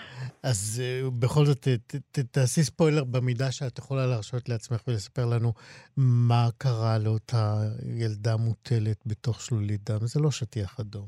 אז 0.44 0.82
אה, 0.84 1.12
בכל 1.24 1.46
זאת, 1.46 1.68
ת, 1.68 1.96
ת, 2.12 2.20
תעשי 2.20 2.64
ספוילר 2.64 3.04
במידה 3.04 3.52
שאת 3.52 3.78
יכולה 3.78 4.06
להרשות 4.06 4.50
לעצמך 4.50 4.82
ולספר 4.88 5.26
לנו 5.26 5.54
מה 5.98 6.48
קרה 6.58 6.98
לאותה 6.98 7.54
ילדה 7.98 8.38
מוטלת 8.38 8.98
בתוך 9.06 9.42
שלולית 9.42 9.90
דם. 9.90 9.98
זה 10.02 10.20
לא 10.20 10.32
שטיח 10.32 10.80
אדום. 10.80 11.06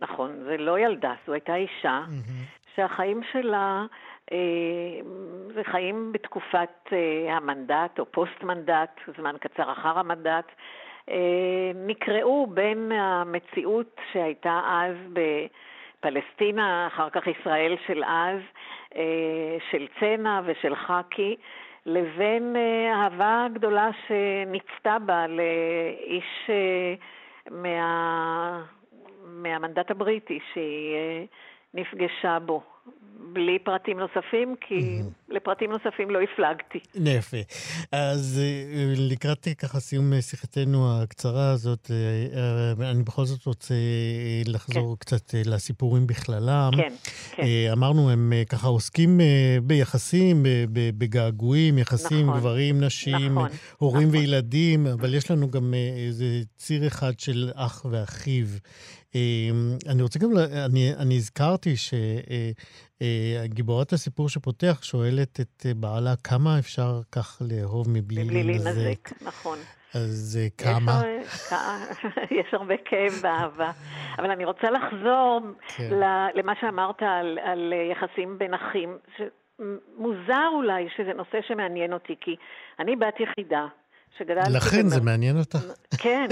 נכון, 0.00 0.30
זה 0.44 0.56
לא 0.56 0.78
ילדה, 0.78 1.14
זו 1.26 1.32
הייתה 1.32 1.54
אישה 1.54 2.00
mm-hmm. 2.06 2.57
שהחיים 2.78 3.20
שלה 3.32 3.86
אה, 4.32 4.38
זה 5.54 5.64
חיים 5.64 6.12
בתקופת 6.12 6.92
אה, 6.92 7.36
המנדט 7.36 7.98
או 7.98 8.06
פוסט-מנדט, 8.12 9.00
זמן 9.16 9.34
קצר 9.40 9.72
אחר 9.72 9.98
המנדט. 9.98 10.44
אה, 11.10 11.70
נקרעו 11.74 12.46
בין 12.46 12.92
המציאות 12.92 14.00
שהייתה 14.12 14.60
אז 14.66 14.96
בפלסטינה, 15.12 16.86
אחר 16.86 17.10
כך 17.10 17.26
ישראל 17.26 17.76
של 17.86 18.04
אז, 18.04 18.40
של 19.70 19.86
צנע 20.00 20.40
ושל 20.44 20.74
חאקי, 20.74 21.36
לבין 21.86 22.56
אה, 22.56 22.94
אהבה 22.94 23.46
גדולה 23.54 23.90
שניצתה 24.06 24.98
בה 24.98 25.26
לאיש 25.26 26.50
מה... 27.50 28.62
מהמנדט 29.24 29.90
הבריטי 29.90 30.38
שהיא 30.52 31.26
נפגשה 31.78 32.38
בו. 32.38 32.62
בלי 33.38 33.58
פרטים 33.58 33.98
נוספים, 33.98 34.54
כי 34.60 34.74
mm-hmm. 34.74 35.34
לפרטים 35.34 35.70
נוספים 35.70 36.10
לא 36.10 36.18
הפלגתי. 36.22 36.78
יפה. 37.18 37.36
אז 37.92 38.40
אה, 38.42 38.92
לקראת 38.96 39.48
ככה 39.58 39.80
סיום 39.80 40.20
שיחתנו 40.20 41.02
הקצרה 41.02 41.50
הזאת, 41.50 41.90
אה, 41.90 42.80
אה, 42.84 42.90
אני 42.90 43.02
בכל 43.02 43.24
זאת 43.24 43.46
רוצה 43.46 43.74
לחזור 44.46 44.96
כן. 44.96 45.00
קצת 45.00 45.34
לסיפורים 45.44 46.06
בכללם. 46.06 46.70
כן, 46.76 46.94
כן. 47.32 47.42
אמרנו, 47.72 48.10
הם 48.10 48.32
ככה 48.48 48.68
עוסקים 48.68 49.20
ביחסים, 49.62 50.46
בגעגועים, 50.72 51.78
יחסים 51.78 52.26
נכון, 52.26 52.40
גברים, 52.40 52.84
נשים, 52.84 53.34
נכון, 53.34 53.48
הורים 53.78 54.08
נכון. 54.08 54.20
וילדים, 54.20 54.86
אבל 54.86 55.14
יש 55.14 55.30
לנו 55.30 55.50
גם 55.50 55.74
איזה 56.06 56.24
ציר 56.56 56.86
אחד 56.86 57.20
של 57.20 57.50
אח 57.54 57.86
ואחיו. 57.90 58.46
אני 59.88 60.02
רוצה 60.02 60.18
גם, 60.18 60.30
אני, 60.64 60.94
אני 60.94 61.16
הזכרתי 61.16 61.76
ש... 61.76 61.94
אה, 63.02 63.46
גיבורת 63.46 63.92
הסיפור 63.92 64.28
שפותח 64.28 64.82
שואלת 64.82 65.40
את 65.40 65.66
אה, 65.66 65.74
בעלה 65.74 66.14
כמה 66.24 66.58
אפשר 66.58 67.00
כך 67.12 67.42
לאהוב 67.50 67.86
מבלי 67.90 68.24
להינזק. 68.24 69.22
נכון. 69.22 69.58
אז 69.94 70.38
אה, 70.40 70.48
כמה? 70.58 71.02
יש, 71.22 71.52
יש 72.40 72.46
הרבה 72.54 72.74
כאב 72.84 73.12
באהבה. 73.22 73.70
אבל 74.18 74.30
אני 74.30 74.44
רוצה 74.44 74.70
לחזור 74.70 75.40
כן. 75.76 75.90
למה 76.34 76.52
שאמרת 76.60 77.02
על, 77.02 77.38
על 77.42 77.72
יחסים 77.92 78.38
בין 78.38 78.54
אחים. 78.54 78.98
מוזר 79.98 80.48
אולי 80.54 80.88
שזה 80.96 81.12
נושא 81.16 81.38
שמעניין 81.48 81.92
אותי, 81.92 82.14
כי 82.20 82.36
אני 82.78 82.96
בת 82.96 83.20
יחידה. 83.20 83.66
שגדלתי... 84.18 84.52
לכן 84.52 84.80
במר... 84.80 84.88
זה 84.88 85.00
מעניין 85.00 85.38
אותך. 85.38 85.58
כן. 86.02 86.26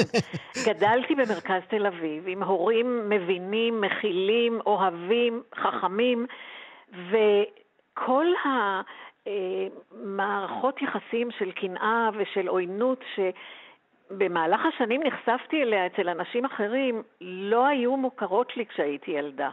גדלתי 0.67 1.15
במרכז 1.15 1.63
תל 1.71 1.87
אביב 1.87 2.25
עם 2.27 2.43
הורים 2.43 3.09
מבינים, 3.09 3.81
מכילים, 3.81 4.61
אוהבים, 4.67 5.43
חכמים, 5.55 6.27
וכל 6.93 8.27
המערכות 9.93 10.83
יחסים 10.83 11.31
של 11.31 11.53
קנאה 11.53 12.11
ושל 12.19 12.49
עוינות 12.49 13.05
שבמהלך 13.15 14.61
השנים 14.67 15.03
נחשפתי 15.03 15.63
אליה 15.63 15.87
אצל 15.87 16.09
אנשים 16.09 16.45
אחרים, 16.45 17.03
לא 17.21 17.67
היו 17.67 17.97
מוכרות 17.97 18.57
לי 18.57 18.67
כשהייתי 18.67 19.11
ילדה. 19.11 19.51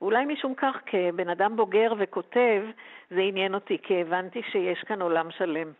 ואולי 0.00 0.24
משום 0.24 0.54
כך, 0.54 0.76
כבן 0.86 1.28
אדם 1.28 1.56
בוגר 1.56 1.92
וכותב, 1.98 2.62
זה 3.10 3.20
עניין 3.20 3.54
אותי, 3.54 3.78
כי 3.82 4.00
הבנתי 4.00 4.42
שיש 4.52 4.84
כאן 4.84 5.02
עולם 5.02 5.30
שלם. 5.30 5.72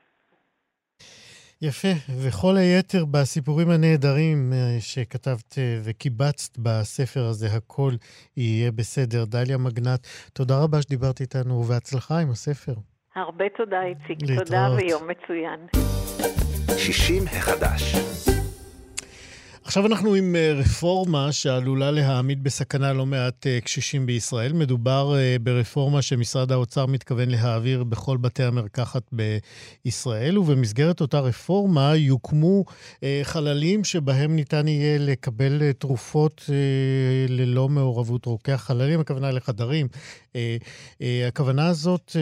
יפה, 1.62 1.88
וכל 2.22 2.56
היתר 2.56 3.04
בסיפורים 3.04 3.70
הנהדרים 3.70 4.52
אה, 4.52 4.76
שכתבת 4.80 5.58
אה, 5.58 5.78
וקיבצת 5.84 6.58
בספר 6.58 7.24
הזה, 7.24 7.46
הכל 7.56 7.92
יהיה 8.36 8.72
בסדר. 8.72 9.24
דליה 9.24 9.58
מגנט, 9.58 10.06
תודה 10.32 10.62
רבה 10.62 10.82
שדיברת 10.82 11.20
איתנו, 11.20 11.54
ובהצלחה 11.54 12.18
עם 12.18 12.30
הספר. 12.30 12.74
הרבה 13.16 13.44
תודה, 13.56 13.82
איציק. 13.82 14.18
להתראות. 14.22 14.46
תודה 14.46 14.68
ויום 14.76 15.02
מצוין. 15.08 15.60
60 16.78 17.22
החדש. 17.26 17.94
עכשיו 19.70 19.86
אנחנו 19.86 20.14
עם 20.14 20.36
אה, 20.36 20.52
רפורמה 20.52 21.32
שעלולה 21.32 21.90
להעמיד 21.90 22.44
בסכנה 22.44 22.92
לא 22.92 23.06
מעט 23.06 23.46
אה, 23.46 23.60
קשישים 23.60 24.06
בישראל. 24.06 24.52
מדובר 24.52 25.14
אה, 25.18 25.36
ברפורמה 25.42 26.02
שמשרד 26.02 26.52
האוצר 26.52 26.86
מתכוון 26.86 27.28
להעביר 27.28 27.84
בכל 27.84 28.16
בתי 28.16 28.42
המרקחת 28.42 29.02
בישראל, 29.12 30.38
ובמסגרת 30.38 31.00
אותה 31.00 31.20
רפורמה 31.20 31.96
יוקמו 31.96 32.64
חללים 33.22 33.84
שבהם 33.84 34.36
ניתן 34.36 34.68
יהיה 34.68 34.98
לקבל 34.98 35.72
תרופות 35.72 36.44
ללא 37.28 37.68
מעורבות 37.68 38.26
רוקח. 38.26 38.62
חללים, 38.66 39.00
הכוונה 39.00 39.30
לחדרים. 39.30 39.88
הכוונה 41.28 41.66
הזאת 41.66 42.16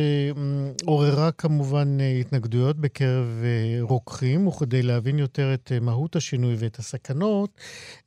עוררה 0.84 1.30
כמובן 1.32 1.98
התנגדויות 2.20 2.76
בקרב 2.76 3.42
רוקחים, 3.80 4.46
וכדי 4.46 4.82
להבין 4.82 5.18
יותר 5.18 5.54
את 5.54 5.72
מהות 5.80 6.16
השינוי 6.16 6.54
ואת 6.58 6.78
הסכנות, 6.78 7.37
השונות 7.38 7.50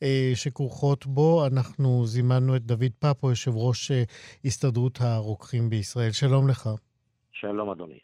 אה, 0.03 0.31
שכרוכות 0.35 1.05
בו. 1.05 1.47
אנחנו 1.47 2.05
זימנו 2.05 2.55
את 2.55 2.61
דוד 2.61 2.93
פפו, 2.99 3.29
יושב 3.29 3.51
ראש 3.55 3.91
אה, 3.91 4.03
הסתדרות 4.45 4.97
הרוקחים 5.01 5.69
בישראל. 5.69 6.11
שלום 6.11 6.47
לך. 6.47 6.69
שלום, 7.31 7.69
אדוני. 7.69 7.99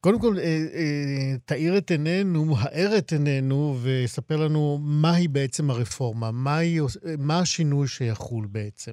קודם 0.00 0.18
כל, 0.20 0.34
אה, 0.38 1.36
תאיר 1.46 1.78
את 1.78 1.90
עינינו, 1.90 2.40
האר 2.62 2.98
את 2.98 3.12
עינינו, 3.12 3.74
וספר 3.84 4.36
לנו 4.44 4.78
מהי 5.02 5.28
בעצם 5.28 5.70
הרפורמה, 5.70 6.26
מהי, 6.44 6.78
מה 7.18 7.38
השינוי 7.38 7.86
שיחול 7.86 8.46
בעצם. 8.52 8.92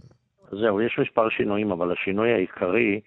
זהו, 0.52 0.82
יש 0.82 1.00
מספר 1.00 1.30
שינויים, 1.30 1.72
אבל 1.72 1.92
השינוי 1.92 2.34
העיקרי 2.34 3.02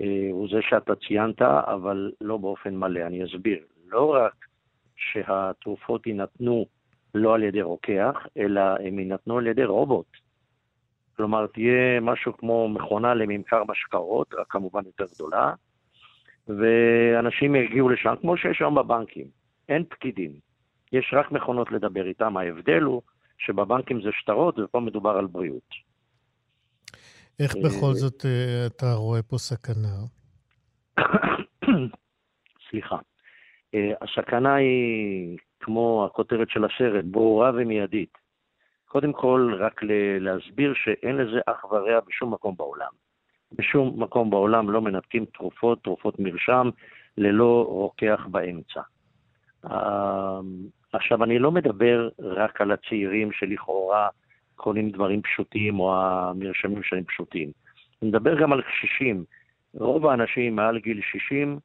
אה, 0.00 0.28
הוא 0.30 0.48
זה 0.48 0.58
שאתה 0.62 0.92
ציינת, 0.94 1.42
אבל 1.42 2.12
לא 2.20 2.36
באופן 2.36 2.76
מלא. 2.76 3.00
אני 3.06 3.24
אסביר. 3.24 3.58
לא 3.88 4.14
רק 4.14 4.34
שהתרופות 4.96 6.06
יינתנו 6.06 6.66
לא 7.14 7.34
על 7.34 7.42
ידי 7.42 7.62
רוקח, 7.62 8.14
אלא 8.36 8.60
הם 8.60 8.98
יינתנו 8.98 9.38
על 9.38 9.46
ידי 9.46 9.64
רובוט. 9.64 10.06
כלומר, 11.16 11.46
תהיה 11.46 12.00
משהו 12.00 12.36
כמו 12.36 12.68
מכונה 12.68 13.14
לממכר 13.14 13.62
משקאות, 13.68 14.34
רק 14.34 14.46
כמובן 14.48 14.82
יותר 14.86 15.04
גדולה, 15.14 15.52
ואנשים 16.48 17.54
יגיעו 17.54 17.88
לשם, 17.88 18.14
כמו 18.20 18.36
שיש 18.36 18.60
היום 18.60 18.74
בבנקים. 18.74 19.26
אין 19.68 19.84
פקידים. 19.84 20.32
יש 20.92 21.14
רק 21.16 21.32
מכונות 21.32 21.72
לדבר 21.72 22.06
איתם. 22.06 22.36
ההבדל 22.36 22.82
הוא 22.82 23.02
שבבנקים 23.38 24.02
זה 24.02 24.08
שטרות 24.12 24.58
ופה 24.58 24.80
מדובר 24.80 25.10
על 25.10 25.26
בריאות. 25.26 25.88
איך 27.40 27.56
בכל 27.56 27.94
זאת 27.94 28.26
אה, 28.26 28.66
אתה 28.66 28.92
רואה 28.94 29.22
פה 29.22 29.38
סכנה? 29.38 29.96
סליחה. 32.70 32.96
אה, 33.74 33.92
הסכנה 34.02 34.54
היא 34.54 35.38
כמו 35.60 36.04
הכותרת 36.10 36.50
של 36.50 36.64
הסרט, 36.64 37.04
ברורה 37.04 37.50
ומיידית. 37.54 38.18
קודם 38.84 39.12
כל, 39.12 39.52
רק 39.58 39.80
להסביר 40.20 40.74
שאין 40.74 41.16
לזה 41.16 41.40
אח 41.46 41.64
ורע 41.64 42.00
בשום 42.06 42.34
מקום 42.34 42.54
בעולם. 42.56 42.90
בשום 43.52 44.02
מקום 44.02 44.30
בעולם 44.30 44.70
לא 44.70 44.80
מנתקים 44.80 45.24
תרופות, 45.24 45.84
תרופות 45.84 46.18
מרשם, 46.18 46.70
ללא 47.18 47.64
רוקח 47.68 48.26
באמצע. 48.30 48.80
אמ, 49.66 49.70
עכשיו, 50.92 51.24
אני 51.24 51.38
לא 51.38 51.52
מדבר 51.52 52.08
רק 52.18 52.60
על 52.60 52.72
הצעירים 52.72 53.32
שלכאורה 53.32 54.08
קונים 54.56 54.90
דברים 54.90 55.22
פשוטים, 55.22 55.80
או 55.80 55.96
המרשמים 55.96 56.82
שלהם 56.82 57.04
פשוטים. 57.04 57.50
אני 58.02 58.10
מדבר 58.10 58.40
גם 58.40 58.52
על 58.52 58.62
קשישים 58.62 59.24
רוב 59.74 60.06
האנשים 60.06 60.56
מעל 60.56 60.78
גיל 60.78 61.00
60, 61.02 61.58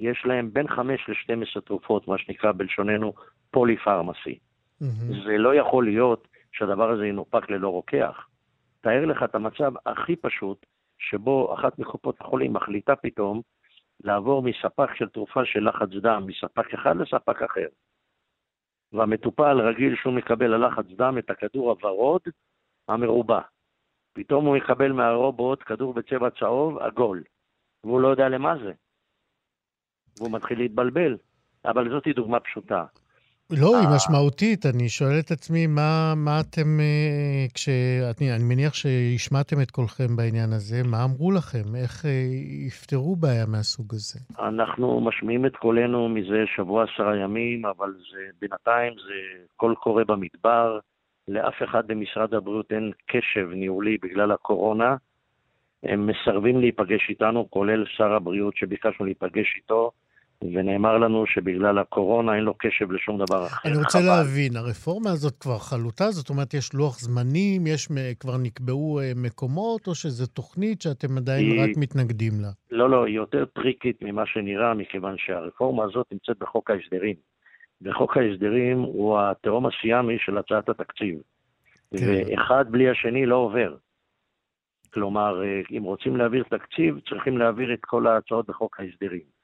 יש 0.00 0.22
להם 0.24 0.52
בין 0.52 0.68
5 0.68 1.08
ל-12 1.08 1.60
תרופות, 1.60 2.08
מה 2.08 2.18
שנקרא 2.18 2.52
בלשוננו 2.52 3.12
פוליפרמסי. 3.50 4.38
Mm-hmm. 4.82 5.24
זה 5.24 5.38
לא 5.38 5.54
יכול 5.54 5.84
להיות 5.84 6.28
שהדבר 6.52 6.90
הזה 6.90 7.06
ינופק 7.06 7.50
ללא 7.50 7.68
רוקח. 7.68 8.26
תאר 8.80 9.04
לך 9.04 9.22
את 9.22 9.34
המצב 9.34 9.72
הכי 9.86 10.16
פשוט, 10.16 10.66
שבו 10.98 11.54
אחת 11.54 11.78
מקופות 11.78 12.20
החולים 12.20 12.52
מחליטה 12.52 12.96
פתאום 12.96 13.40
לעבור 14.04 14.42
מספק 14.42 14.94
של 14.94 15.08
תרופה 15.08 15.44
של 15.44 15.68
לחץ 15.68 15.88
דם, 15.88 16.22
מספק 16.26 16.74
אחד 16.74 16.96
לספק 16.96 17.42
אחר. 17.42 17.66
והמטופל 18.92 19.60
רגיל 19.60 19.96
שהוא 19.96 20.14
מקבל 20.14 20.46
ללחץ 20.46 20.84
דם 20.96 21.18
את 21.18 21.30
הכדור 21.30 21.70
הוורוד 21.70 22.22
המרובע. 22.88 23.40
פתאום 24.12 24.46
הוא 24.46 24.56
יקבל 24.56 24.92
מהרובוט 24.92 25.62
כדור 25.66 25.94
בצבע 25.94 26.30
צהוב 26.30 26.78
עגול, 26.78 27.22
והוא 27.84 28.00
לא 28.00 28.08
יודע 28.08 28.28
למה 28.28 28.54
זה. 28.64 28.72
והוא 30.20 30.32
מתחיל 30.32 30.58
להתבלבל. 30.58 31.16
אבל 31.64 31.90
זאת 31.90 32.08
דוגמה 32.16 32.40
פשוטה. 32.40 32.84
לא, 33.50 33.76
היא 33.78 33.88
אה. 33.88 33.94
משמעותית. 33.94 34.66
אני 34.66 34.88
שואל 34.88 35.18
את 35.20 35.30
עצמי, 35.30 35.66
מה, 35.66 36.14
מה 36.16 36.40
אתם, 36.40 36.80
אה, 36.80 37.46
כש... 37.54 37.68
אני, 38.20 38.32
אני 38.34 38.44
מניח 38.44 38.74
שהשמעתם 38.74 39.60
את 39.62 39.70
קולכם 39.70 40.16
בעניין 40.16 40.52
הזה, 40.52 40.82
מה 40.84 41.04
אמרו 41.04 41.32
לכם? 41.32 41.76
איך 41.82 42.06
אה, 42.06 42.10
יפתרו 42.66 43.16
בעיה 43.16 43.46
מהסוג 43.46 43.94
הזה? 43.94 44.20
אנחנו 44.38 45.00
משמיעים 45.00 45.46
את 45.46 45.56
קולנו 45.56 46.08
מזה 46.08 46.44
שבוע 46.56 46.84
עשרה 46.84 47.16
ימים, 47.16 47.66
אבל 47.66 47.92
זה, 47.92 48.22
בינתיים 48.40 48.92
זה 48.92 49.44
קול 49.56 49.74
קורא 49.74 50.04
במדבר. 50.04 50.78
לאף 51.28 51.54
אחד 51.64 51.86
במשרד 51.86 52.34
הבריאות 52.34 52.72
אין 52.72 52.92
קשב 53.06 53.48
ניהולי 53.52 53.96
בגלל 54.02 54.32
הקורונה. 54.32 54.96
הם 55.82 56.06
מסרבים 56.06 56.60
להיפגש 56.60 57.06
איתנו, 57.08 57.50
כולל 57.50 57.84
שר 57.86 58.12
הבריאות 58.12 58.56
שביקשנו 58.56 59.06
להיפגש 59.06 59.54
איתו. 59.56 59.90
ונאמר 60.44 60.98
לנו 60.98 61.26
שבגלל 61.26 61.78
הקורונה 61.78 62.34
אין 62.36 62.44
לו 62.44 62.54
קשב 62.58 62.92
לשום 62.92 63.24
דבר 63.24 63.46
אחר. 63.46 63.68
אני 63.68 63.78
רוצה 63.78 63.98
חבל. 63.98 64.06
להבין, 64.06 64.56
הרפורמה 64.56 65.10
הזאת 65.10 65.36
כבר 65.40 65.58
חלוטה? 65.58 66.10
זאת 66.10 66.30
אומרת, 66.30 66.54
יש 66.54 66.74
לוח 66.74 66.98
זמנים, 66.98 67.66
יש, 67.66 67.88
כבר 68.20 68.36
נקבעו 68.42 69.00
אה, 69.00 69.12
מקומות, 69.16 69.86
או 69.86 69.94
שזו 69.94 70.26
תוכנית 70.26 70.82
שאתם 70.82 71.18
עדיין 71.18 71.50
היא... 71.50 71.62
רק 71.62 71.76
מתנגדים 71.76 72.32
לה? 72.42 72.48
לא, 72.70 72.90
לא, 72.90 73.06
היא 73.06 73.16
יותר 73.16 73.44
טריקית 73.44 74.02
ממה 74.02 74.26
שנראה, 74.26 74.74
מכיוון 74.74 75.14
שהרפורמה 75.18 75.84
הזאת 75.84 76.06
נמצאת 76.12 76.38
בחוק 76.38 76.70
ההסדרים. 76.70 77.14
וחוק 77.82 78.16
ההסדרים 78.16 78.78
הוא 78.78 79.18
התהום 79.18 79.66
הסיאמי 79.66 80.16
של 80.18 80.38
הצעת 80.38 80.68
התקציב. 80.68 81.18
כן. 81.96 82.06
ואחד 82.06 82.64
בלי 82.70 82.90
השני 82.90 83.26
לא 83.26 83.36
עובר. 83.36 83.74
כלומר, 84.94 85.42
אה, 85.44 85.60
אם 85.76 85.82
רוצים 85.82 86.16
להעביר 86.16 86.44
תקציב, 86.50 87.00
צריכים 87.08 87.38
להעביר 87.38 87.74
את 87.74 87.84
כל 87.84 88.06
ההצעות 88.06 88.46
בחוק 88.46 88.80
ההסדרים. 88.80 89.39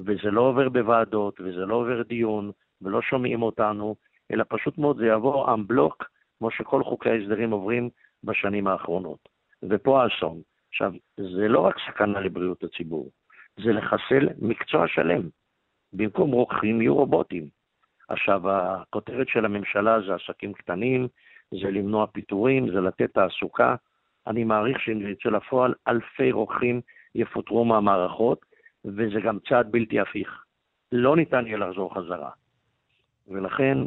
וזה 0.00 0.30
לא 0.30 0.40
עובר 0.40 0.68
בוועדות, 0.68 1.40
וזה 1.40 1.66
לא 1.66 1.74
עובר 1.74 2.02
דיון, 2.02 2.50
ולא 2.82 3.02
שומעים 3.02 3.42
אותנו, 3.42 3.96
אלא 4.32 4.44
פשוט 4.48 4.78
מאוד 4.78 4.96
זה 4.96 5.06
יעבור 5.06 5.54
אמבלוק, 5.54 6.10
כמו 6.38 6.50
שכל 6.50 6.84
חוקי 6.84 7.10
ההסדרים 7.10 7.50
עוברים 7.50 7.90
בשנים 8.24 8.66
האחרונות. 8.66 9.28
ופה 9.62 10.02
האסון. 10.02 10.40
עכשיו, 10.68 10.92
זה 11.16 11.48
לא 11.48 11.60
רק 11.60 11.76
סכנה 11.88 12.20
לבריאות 12.20 12.64
הציבור, 12.64 13.10
זה 13.56 13.72
לחסל 13.72 14.28
מקצוע 14.38 14.88
שלם. 14.88 15.22
במקום 15.92 16.30
רוקחים 16.30 16.80
יהיו 16.80 16.94
רובוטים. 16.94 17.48
עכשיו, 18.08 18.50
הכותרת 18.50 19.28
של 19.28 19.44
הממשלה 19.44 20.00
זה 20.06 20.14
עסקים 20.14 20.52
קטנים, 20.52 21.08
זה 21.50 21.70
למנוע 21.70 22.06
פיטורים, 22.06 22.70
זה 22.70 22.80
לתת 22.80 23.14
תעסוקה. 23.14 23.74
אני 24.26 24.44
מעריך 24.44 24.80
שאם 24.80 25.02
זה 25.02 25.08
יצא 25.08 25.28
לפועל, 25.28 25.74
אלפי 25.88 26.32
רוקחים 26.32 26.80
יפוטרו 27.14 27.64
מהמערכות, 27.64 28.44
וזה 28.84 29.20
גם 29.24 29.38
צעד 29.48 29.72
בלתי 29.72 30.00
הפיך. 30.00 30.44
לא 30.92 31.16
ניתן 31.16 31.46
יהיה 31.46 31.58
לחזור 31.58 31.94
חזרה. 31.94 32.30
ולכן, 33.28 33.78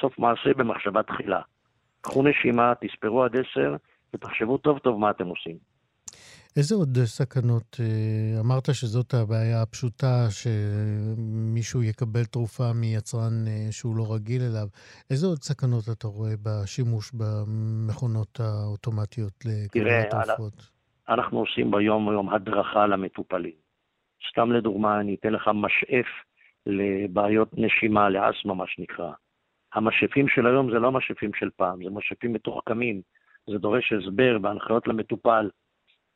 סוף 0.00 0.18
מעשה 0.18 0.54
במחשבה 0.56 1.02
תחילה. 1.02 1.40
קחו 2.00 2.22
נשימה, 2.22 2.72
תספרו 2.80 3.24
עד 3.24 3.36
עשר, 3.36 3.76
ותחשבו 4.14 4.58
טוב 4.58 4.78
טוב 4.78 5.00
מה 5.00 5.10
אתם 5.10 5.26
עושים. 5.26 5.56
איזה 6.56 6.74
עוד 6.74 6.98
סכנות? 7.04 7.76
אה, 7.80 8.40
אמרת 8.40 8.74
שזאת 8.74 9.14
הבעיה 9.14 9.62
הפשוטה, 9.62 10.26
שמישהו 10.30 11.82
יקבל 11.82 12.24
תרופה 12.24 12.72
מיצרן 12.74 13.46
אה, 13.48 13.68
שהוא 13.70 13.96
לא 13.96 14.14
רגיל 14.14 14.42
אליו. 14.42 14.66
איזה 15.10 15.26
עוד 15.26 15.38
סכנות 15.38 15.84
אתה 15.92 16.08
רואה 16.08 16.34
בשימוש 16.42 17.12
במכונות 17.14 18.40
האוטומטיות 18.40 19.32
לקבלת 19.44 20.10
תרופות? 20.10 20.52
תראה, 20.52 21.14
אנחנו 21.14 21.38
עושים 21.38 21.70
ביום-יום 21.70 22.34
הדרכה 22.34 22.86
למטופלים. 22.86 23.61
סתם 24.30 24.52
לדוגמה, 24.52 25.00
אני 25.00 25.14
אתן 25.14 25.32
לך 25.32 25.50
משאף 25.54 26.06
לבעיות 26.66 27.48
נשימה, 27.52 28.08
לאסמה, 28.08 28.54
מה 28.54 28.66
שנקרא. 28.66 29.12
המשאפים 29.74 30.28
של 30.28 30.46
היום 30.46 30.70
זה 30.70 30.78
לא 30.78 30.86
המשאפים 30.86 31.30
של 31.34 31.50
פעם, 31.56 31.84
זה 31.84 31.90
משאפים 31.90 32.32
מתוחכמים. 32.32 33.02
זה 33.46 33.58
דורש 33.58 33.92
הסבר 33.92 34.38
והנחיות 34.42 34.88
למטופל. 34.88 35.50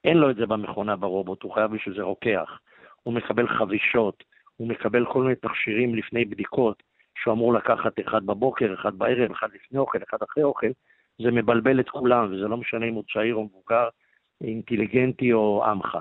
אין 0.04 0.16
לו 0.16 0.30
את 0.30 0.36
זה 0.36 0.46
במכונה 0.46 0.96
ברובוט, 0.96 1.42
הוא 1.42 1.54
חייב 1.54 1.74
בשביל 1.74 1.96
זה 1.96 2.02
רוקח. 2.02 2.60
הוא 3.02 3.14
מקבל 3.14 3.48
חבישות, 3.48 4.24
הוא 4.56 4.68
מקבל 4.68 5.06
כל 5.12 5.22
מיני 5.22 5.34
תכשירים 5.34 5.94
לפני 5.94 6.24
בדיקות, 6.24 6.82
שהוא 7.22 7.34
אמור 7.34 7.54
לקחת 7.54 8.00
אחד 8.00 8.26
בבוקר, 8.26 8.74
אחד 8.74 8.98
בערב, 8.98 9.30
אחד 9.30 9.48
לפני 9.54 9.78
אוכל, 9.78 9.98
אחד 10.10 10.18
אחרי 10.22 10.42
אוכל. 10.44 10.70
זה 11.22 11.30
מבלבל 11.30 11.80
את 11.80 11.88
כולם, 11.88 12.24
וזה 12.24 12.48
לא 12.48 12.56
משנה 12.56 12.86
אם 12.86 12.94
הוא 12.94 13.04
צעיר 13.12 13.34
או 13.34 13.44
מבוגר, 13.44 13.88
אינטליגנטי 14.40 15.32
או 15.32 15.64
עמך. 15.64 15.98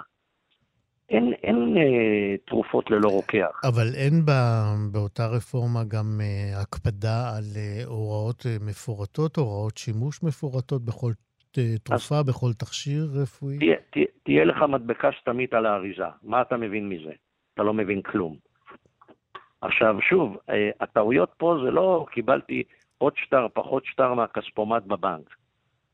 אין, 1.09 1.33
אין 1.43 1.77
אה, 1.77 2.37
תרופות 2.47 2.91
ללא 2.91 3.07
רוקח. 3.07 3.61
אבל 3.63 3.87
אין 3.95 4.25
בא, 4.25 4.63
באותה 4.91 5.27
רפורמה 5.27 5.83
גם 5.83 6.21
אה, 6.21 6.61
הקפדה 6.61 7.35
על 7.37 7.43
אה, 7.55 7.85
הוראות 7.85 8.45
אה, 8.45 8.57
מפורטות, 8.61 9.35
הוראות 9.37 9.77
שימוש 9.77 10.23
מפורטות 10.23 10.85
בכל 10.85 11.11
אה, 11.57 11.77
תרופה, 11.83 12.15
אז, 12.15 12.25
בכל 12.27 12.53
תכשיר 12.53 13.07
רפואי? 13.21 13.57
תהיה, 13.57 13.75
תהיה, 13.91 14.05
תהיה 14.23 14.45
לך 14.45 14.57
מדבקה 14.69 15.09
סתמית 15.21 15.53
על 15.53 15.65
האריזה. 15.65 16.03
מה 16.23 16.41
אתה 16.41 16.57
מבין 16.57 16.89
מזה? 16.89 17.11
אתה 17.53 17.63
לא 17.63 17.73
מבין 17.73 18.01
כלום. 18.01 18.37
עכשיו, 19.61 19.95
שוב, 20.01 20.37
אה, 20.49 20.69
הטעויות 20.79 21.33
פה 21.37 21.57
זה 21.65 21.71
לא 21.71 22.05
קיבלתי 22.11 22.63
עוד 22.97 23.13
שטר, 23.15 23.47
פחות 23.53 23.85
שטר 23.85 24.13
מהכספומט 24.13 24.83
בבנק. 24.83 25.29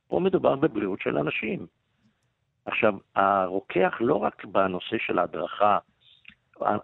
פה 0.07 0.19
מדובר 0.19 0.55
בבריאות 0.55 1.01
של 1.01 1.17
אנשים. 1.17 1.65
עכשיו, 2.65 2.93
הרוקח 3.15 3.93
לא 3.99 4.15
רק 4.15 4.45
בנושא 4.45 4.97
של 4.99 5.19
ההדרכה, 5.19 5.77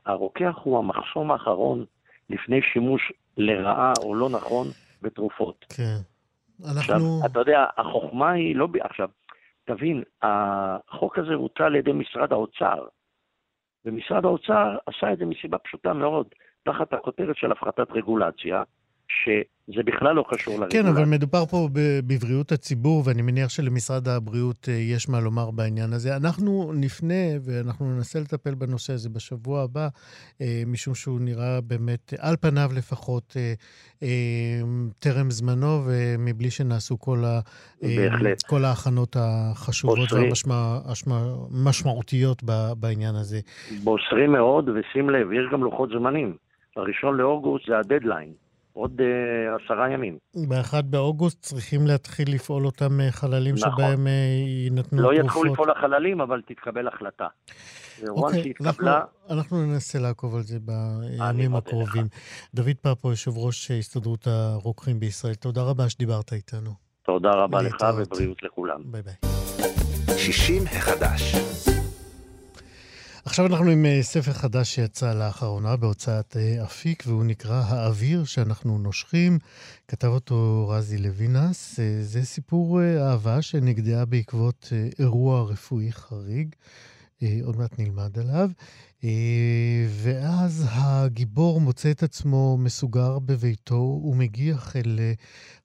הרוקח 0.06 0.56
הוא 0.64 0.78
המחסום 0.80 1.32
האחרון 1.32 1.86
לפני 2.30 2.62
שימוש 2.74 3.12
לרעה 3.38 3.94
או 4.04 4.16
לא 4.16 4.30
נכון 4.30 4.68
בתרופות. 5.02 5.66
כן. 5.76 5.98
אנחנו... 6.66 6.80
עכשיו, 6.80 7.00
אתה 7.26 7.40
יודע, 7.40 7.66
החוכמה 7.78 8.32
היא 8.32 8.56
לא... 8.56 8.68
עכשיו, 8.82 9.10
תבין, 9.66 10.04
החוק 10.22 11.18
הזה 11.18 11.34
הוצע 11.34 11.66
על 11.66 11.76
ידי 11.76 11.92
משרד 11.92 12.32
האוצר, 12.32 12.86
ומשרד 13.86 14.26
האוצר 14.26 14.78
עשה 14.86 15.14
את 15.14 15.18
זה 15.18 15.26
מסיבה 15.26 15.58
פשוטה 15.58 15.94
מאוד, 15.94 16.28
תחת 16.64 16.94
הכותרת 16.94 17.38
של 17.38 17.52
הפחתת 17.52 17.92
רגולציה, 17.92 18.64
שזה 19.10 19.84
בכלל 19.86 20.16
לא 20.16 20.26
קשור 20.30 20.54
לרגולציה. 20.54 20.84
כן, 20.84 20.88
אבל 20.88 21.06
מדובר 21.06 21.46
פה 21.46 21.70
בבריאות 22.08 22.52
הציבור, 22.52 23.04
ואני 23.06 23.22
מניח 23.22 23.50
שלמשרד 23.50 24.08
הבריאות 24.08 24.70
אה, 24.70 24.74
יש 24.74 25.10
מה 25.10 25.20
לומר 25.20 25.52
בעניין 25.52 25.94
הזה. 25.94 26.16
אנחנו 26.16 26.72
נפנה 26.76 27.24
ואנחנו 27.46 27.96
ננסה 27.96 28.20
לטפל 28.20 28.56
בנושא 28.56 28.94
הזה 28.94 29.10
בשבוע 29.10 29.62
הבא, 29.62 29.88
אה, 30.42 30.64
משום 30.68 30.96
שהוא 30.96 31.20
נראה 31.22 31.62
באמת, 31.62 32.14
על 32.20 32.36
פניו 32.42 32.70
לפחות, 32.78 33.38
אה, 33.38 33.54
טרם 35.00 35.30
זמנו, 35.30 35.82
ומבלי 35.88 36.50
שנעשו 36.50 37.00
כל, 37.00 37.18
ה, 37.26 37.40
כל 38.48 38.66
ההכנות 38.66 39.16
החשובות 39.20 40.10
והמשמעותיות 40.14 42.44
בעניין 42.80 43.16
הזה. 43.16 43.40
בוסרים 43.84 44.32
מאוד, 44.32 44.70
ושים 44.70 45.10
לב, 45.10 45.32
יש 45.32 45.46
גם 45.52 45.64
לוחות 45.64 45.90
זמנים. 45.90 46.36
הראשון 46.76 47.18
לאוגוסט 47.18 47.68
זה 47.68 47.78
הדדליין. 47.78 48.47
עוד 48.78 49.02
uh, 49.02 49.64
עשרה 49.64 49.90
ימים. 49.90 50.18
ב-1 50.50 50.82
באוגוסט 50.82 51.42
צריכים 51.42 51.88
להתחיל 51.88 52.34
לפעול 52.36 52.66
אותם 52.66 53.02
אה, 53.02 53.12
חללים 53.12 53.56
נכון. 53.56 53.72
שבהם 53.72 54.08
uh, 54.08 54.10
יינתנו 54.10 55.02
לא 55.02 55.08
תרופות. 55.08 55.24
לא 55.24 55.28
יתחילו 55.28 55.54
לפעול 55.54 55.72
החללים, 55.72 56.22
אבל 56.22 56.42
תתקבל 56.42 56.88
החלטה. 56.88 57.28
אוקיי, 58.10 58.54
אנחנו, 58.62 58.88
אנחנו 59.30 59.66
ננסה 59.66 60.00
לעקוב 60.00 60.36
על 60.36 60.42
זה 60.42 60.58
בימים 60.60 61.56
הקרובים. 61.56 62.06
לך. 62.06 62.54
דוד 62.54 62.76
פפו, 62.82 63.10
יושב 63.10 63.38
ראש 63.38 63.72
הסתדרות 63.72 64.28
הרוקחים 64.28 65.00
בישראל, 65.00 65.34
תודה 65.34 65.64
רבה 65.64 65.90
שדיברת 65.90 66.34
איתנו. 66.34 66.72
תודה 67.04 67.32
רבה 67.32 67.62
לך 67.62 67.86
ובריאות 67.98 68.44
לכולם. 68.44 68.82
ביי 68.86 69.02
ביי. 69.02 69.14
60 70.18 70.64
החדש. 70.64 71.77
עכשיו 73.28 73.46
אנחנו 73.46 73.70
עם 73.70 73.86
אה, 73.86 74.00
ספר 74.04 74.34
חדש 74.34 74.76
שיצא 74.76 75.14
לאחרונה 75.14 75.76
בהוצאת 75.76 76.38
אה, 76.38 76.64
אפיק, 76.64 77.04
והוא 77.08 77.24
נקרא 77.24 77.64
האוויר 77.68 78.26
שאנחנו 78.26 78.78
נושכים. 78.78 79.40
כתב 79.88 80.08
אותו 80.08 80.68
רזי 80.70 80.98
לוינס. 80.98 81.80
אה, 81.80 81.98
זה 82.02 82.26
סיפור 82.26 82.80
אהבה 82.84 83.42
שנגדעה 83.42 84.06
בעקבות 84.06 84.74
אירוע 85.00 85.44
רפואי 85.44 85.92
חריג. 85.92 86.56
עוד 87.44 87.58
מעט 87.58 87.80
נלמד 87.80 88.20
עליו. 88.20 88.50
ואז 89.90 90.66
הגיבור 90.70 91.62
מוצא 91.62 91.92
את 91.92 92.04
עצמו 92.04 92.58
מסוגר 92.58 93.20
בביתו 93.20 94.02
ומגיח 94.04 94.76
אל 94.76 95.00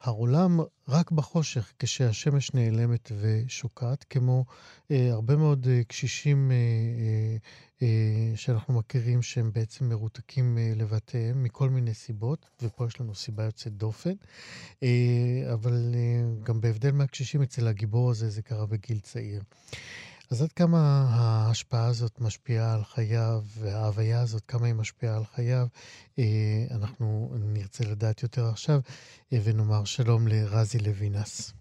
העולם 0.00 0.61
רק 0.88 1.11
בחושך, 1.11 1.72
כשהשמש 1.78 2.55
נעלמת 2.55 3.12
ושוקעת, 3.20 4.05
כמו 4.11 4.44
הרבה 4.90 5.36
מאוד 5.36 5.66
קשישים 5.88 6.53
שאנחנו 8.34 8.74
מכירים 8.74 9.22
שהם 9.22 9.50
בעצם 9.55 9.88
מרותקים 9.88 10.59
לבתיהם 10.76 11.42
מכל 11.42 11.70
מיני 11.70 11.94
סיבות, 11.94 12.46
ופה 12.62 12.86
יש 12.86 13.00
לנו 13.00 13.14
סיבה 13.14 13.44
יוצאת 13.44 13.72
דופן. 13.72 14.14
אבל 15.53 15.94
גם 16.42 16.61
בהבדל 16.61 16.90
מהקשישים, 16.90 17.42
אצל 17.42 17.68
הגיבור 17.68 18.11
הזה 18.11 18.30
זה 18.30 18.42
קרה 18.42 18.66
בגיל 18.66 18.98
צעיר. 18.98 19.42
אז 20.33 20.43
עד 20.43 20.53
כמה 20.53 20.78
ההשפעה 21.11 21.87
הזאת 21.87 22.20
משפיעה 22.20 22.74
על 22.74 22.85
חייו, 22.85 23.45
וההוויה 23.59 24.20
הזאת, 24.20 24.43
כמה 24.49 24.66
היא 24.66 24.74
משפיעה 24.74 25.16
על 25.16 25.24
חייו, 25.24 25.66
אנחנו 26.70 27.35
נרצה 27.39 27.85
לדעת 27.85 28.22
יותר 28.22 28.47
עכשיו, 28.47 28.80
ונאמר 29.33 29.85
שלום 29.85 30.28
לרזי 30.28 30.78
לוינס. 30.78 31.53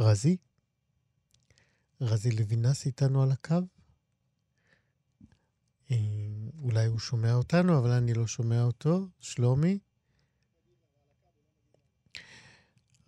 רזי? 0.00 0.36
רזי 2.00 2.30
לוינס 2.30 2.86
איתנו 2.86 3.22
על 3.22 3.32
הקו? 3.32 3.60
אולי 6.62 6.86
הוא 6.86 6.98
שומע 6.98 7.34
אותנו, 7.34 7.78
אבל 7.78 7.90
אני 7.90 8.14
לא 8.14 8.26
שומע 8.26 8.62
אותו. 8.62 9.08
שלומי? 9.20 9.78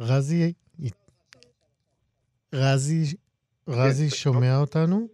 רזי, 0.00 0.52
רזי, 2.52 3.16
רזי 3.68 4.04
כן, 4.04 4.16
שומע 4.16 4.56
אותנו? 4.60 5.06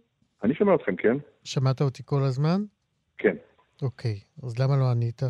אני 0.43 0.55
שומע 0.55 0.75
אתכם, 0.75 0.95
כן. 0.95 1.17
שמעת 1.43 1.81
אותי 1.81 2.03
כל 2.05 2.23
הזמן? 2.23 2.61
כן. 3.17 3.35
אוקיי, 3.81 4.19
אז 4.43 4.59
למה 4.59 4.77
לא 4.77 4.91
ענית? 4.91 5.23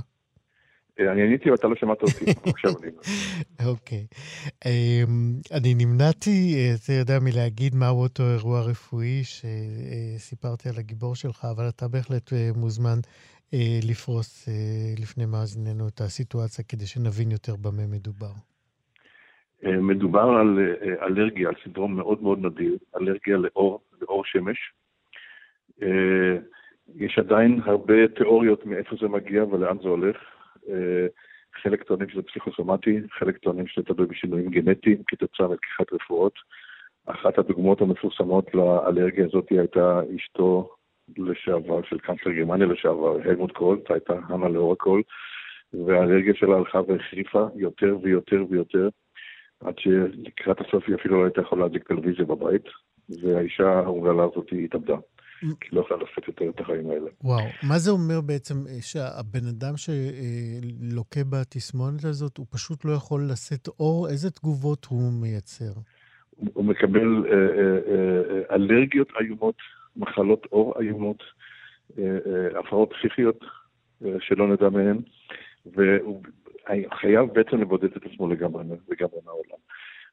אה, 0.99 1.11
אני 1.11 1.22
עניתי 1.22 1.51
ואתה 1.51 1.67
לא 1.67 1.76
שמעת 1.76 2.01
אותי, 2.01 2.26
עכשיו 2.53 2.72
אני... 2.84 2.91
אוקיי. 3.65 4.07
אמ, 4.65 5.34
אני 5.51 5.74
נמנעתי, 5.74 6.55
אה, 6.55 6.76
אתה 6.76 6.93
יודע, 6.93 7.19
מלהגיד 7.19 7.76
מהו 7.76 8.01
אותו 8.01 8.24
אירוע 8.32 8.61
רפואי 8.61 9.22
שסיפרתי 9.24 10.69
על 10.69 10.76
הגיבור 10.78 11.15
שלך, 11.15 11.47
אבל 11.55 11.69
אתה 11.69 11.88
בהחלט 11.88 12.34
אה, 12.34 12.49
מוזמן 12.55 12.99
לפרוס 13.84 14.49
לפני 14.99 15.26
מאזיננו 15.26 15.88
את 15.88 16.01
הסיטואציה 16.01 16.65
כדי 16.67 16.86
שנבין 16.86 17.32
יותר 17.32 17.55
במה 17.55 17.88
מדובר. 17.88 18.32
מדובר 19.64 20.30
על 20.30 20.59
אלרגיה, 21.01 21.49
על 21.49 21.55
סינדרום 21.64 21.95
מאוד 21.95 22.24
מאוד 22.24 22.45
נדיר, 22.45 22.78
אלרגיה 22.97 23.38
לאור, 23.38 23.82
לאור 24.01 24.26
שמש. 24.26 24.74
יש 26.95 27.20
עדיין 27.20 27.59
הרבה 27.66 28.07
תיאוריות 28.07 28.66
מאיפה 28.66 28.95
זה 29.01 29.07
מגיע 29.07 29.43
ולאן 29.43 29.78
זה 29.82 29.88
הולך. 29.88 30.18
אה, 30.70 31.07
חלק 31.62 31.84
טוענים 31.84 32.09
שזה 32.09 32.22
פסיכוסומטי, 32.22 32.99
חלק 33.12 33.38
טוענים 33.38 33.68
שזה 33.68 33.86
תלוי 33.86 34.07
בשינויים 34.07 34.49
גנטיים 34.49 34.97
כתוצאה 35.07 35.47
מלקיחת 35.47 35.93
רפואות. 35.93 36.34
אחת 37.05 37.38
הדוגמאות 37.38 37.82
המפורסמות 37.82 38.55
לאלרגיה 38.55 39.26
הזאת 39.26 39.49
הייתה 39.49 40.01
אשתו 40.16 40.70
לשעבר 41.18 41.82
של 41.84 41.99
קאנצלר 41.99 42.32
גרמניה 42.32 42.68
לשעבר, 42.68 43.18
הלמוט 43.26 43.51
קולט, 43.51 43.91
הייתה 43.91 44.14
הנה 44.30 44.49
לאור 44.49 44.74
הקול, 44.74 45.01
והאלרגיה 45.74 46.34
שלה 46.36 46.55
הלכה 46.55 46.82
והחריפה 46.88 47.45
יותר 47.55 47.97
ויותר 48.01 48.43
ויותר, 48.49 48.89
עד 49.66 49.74
שלקראת 49.80 50.57
הסוף 50.62 50.84
היא 50.88 50.95
אפילו 50.95 51.20
לא 51.20 51.26
הייתה 51.26 51.41
יכולה 51.41 51.62
להדליק 51.62 51.88
טלוויזיה 51.88 52.26
בבית, 52.26 52.66
והאישה 53.09 53.70
האומללה 53.80 54.24
הזאת 54.24 54.47
התאבדה. 54.66 54.95
כי 55.62 55.76
לא 55.76 55.82
יכולה 55.82 56.03
לשאת 56.03 56.28
יותר 56.28 56.49
את 56.49 56.59
החיים 56.59 56.89
האלה. 56.89 57.09
וואו, 57.24 57.45
מה 57.64 57.80
זה 57.80 57.91
אומר 57.91 58.22
בעצם 58.22 58.55
אה, 58.70 58.82
שהבן 58.82 59.47
אדם 59.49 59.74
שלוקה 59.78 61.20
בתסמונת 61.30 62.03
הזאת, 62.03 62.38
הוא 62.38 62.45
פשוט 62.49 62.86
לא 62.86 62.91
יכול 62.91 63.22
לשאת 63.32 63.68
אור? 63.80 64.07
איזה 64.09 64.32
תגובות 64.32 64.86
הוא 64.86 65.12
מייצר? 65.22 65.72
הוא 66.53 66.66
מקבל 66.66 67.26
אה, 67.26 67.34
אה, 67.34 67.78
אה, 67.88 68.55
אלרגיות 68.55 69.07
איומות, 69.20 69.55
מחלות 69.95 70.47
אור 70.51 70.74
איומות, 70.82 71.24
הפרעות 72.59 72.93
פסיכיות 72.99 73.39
שלא 74.20 74.47
נדע 74.47 74.70
מהן, 74.70 74.97
והוא 75.66 76.24
חייב 76.93 77.30
בעצם 77.34 77.62
לבודד 77.62 77.95
את 77.97 78.05
עצמו 78.05 78.28
לגמרי, 78.28 78.64
לגמרי 78.89 79.20
מהעולם. 79.26 79.57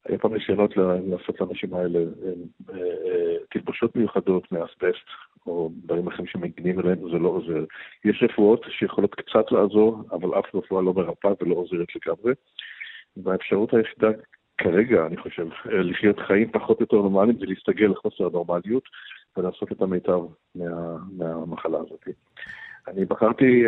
היה 0.04 0.18
פעם 0.18 0.34
ניסיונות 0.34 0.76
לעשות 0.76 1.40
לאנשים 1.40 1.74
האלה 1.74 1.98
אה, 1.98 2.32
אה, 2.74 3.36
תלבושות 3.50 3.96
מיוחדות 3.96 4.52
מאסבסט, 4.52 5.08
או 5.46 5.70
דברים 5.84 6.08
אחרים 6.08 6.26
שמגינים 6.26 6.80
אליהם, 6.80 7.10
זה 7.10 7.18
לא 7.18 7.28
עוזר. 7.28 7.64
יש 8.04 8.22
רפואות 8.22 8.66
שיכולות 8.68 9.14
קצת 9.14 9.52
לעזור, 9.52 10.02
אבל 10.10 10.38
אף 10.38 10.54
רפואה 10.54 10.82
לא 10.82 10.94
מרפאה 10.94 11.32
ולא 11.40 11.54
עוזרת 11.54 11.88
לגמרי. 11.96 12.32
והאפשרות 13.16 13.74
היחידה 13.74 14.08
כרגע, 14.58 15.06
אני 15.06 15.16
חושב, 15.16 15.48
אה, 15.72 15.82
לחיות 15.82 16.18
חיים 16.18 16.50
פחות 16.52 16.76
או 16.78 16.82
יותר 16.82 16.96
נורמליים 16.96 17.38
זה 17.38 17.46
להסתגל 17.46 17.86
לחוסר 17.86 18.26
הנורמליות 18.26 18.82
ולעשות 19.36 19.72
את 19.72 19.82
המיטב 19.82 20.20
מה, 20.54 20.96
מהמחלה 21.12 21.78
הזאת. 21.78 22.04
אני 22.90 23.04
בחרתי, 23.04 23.64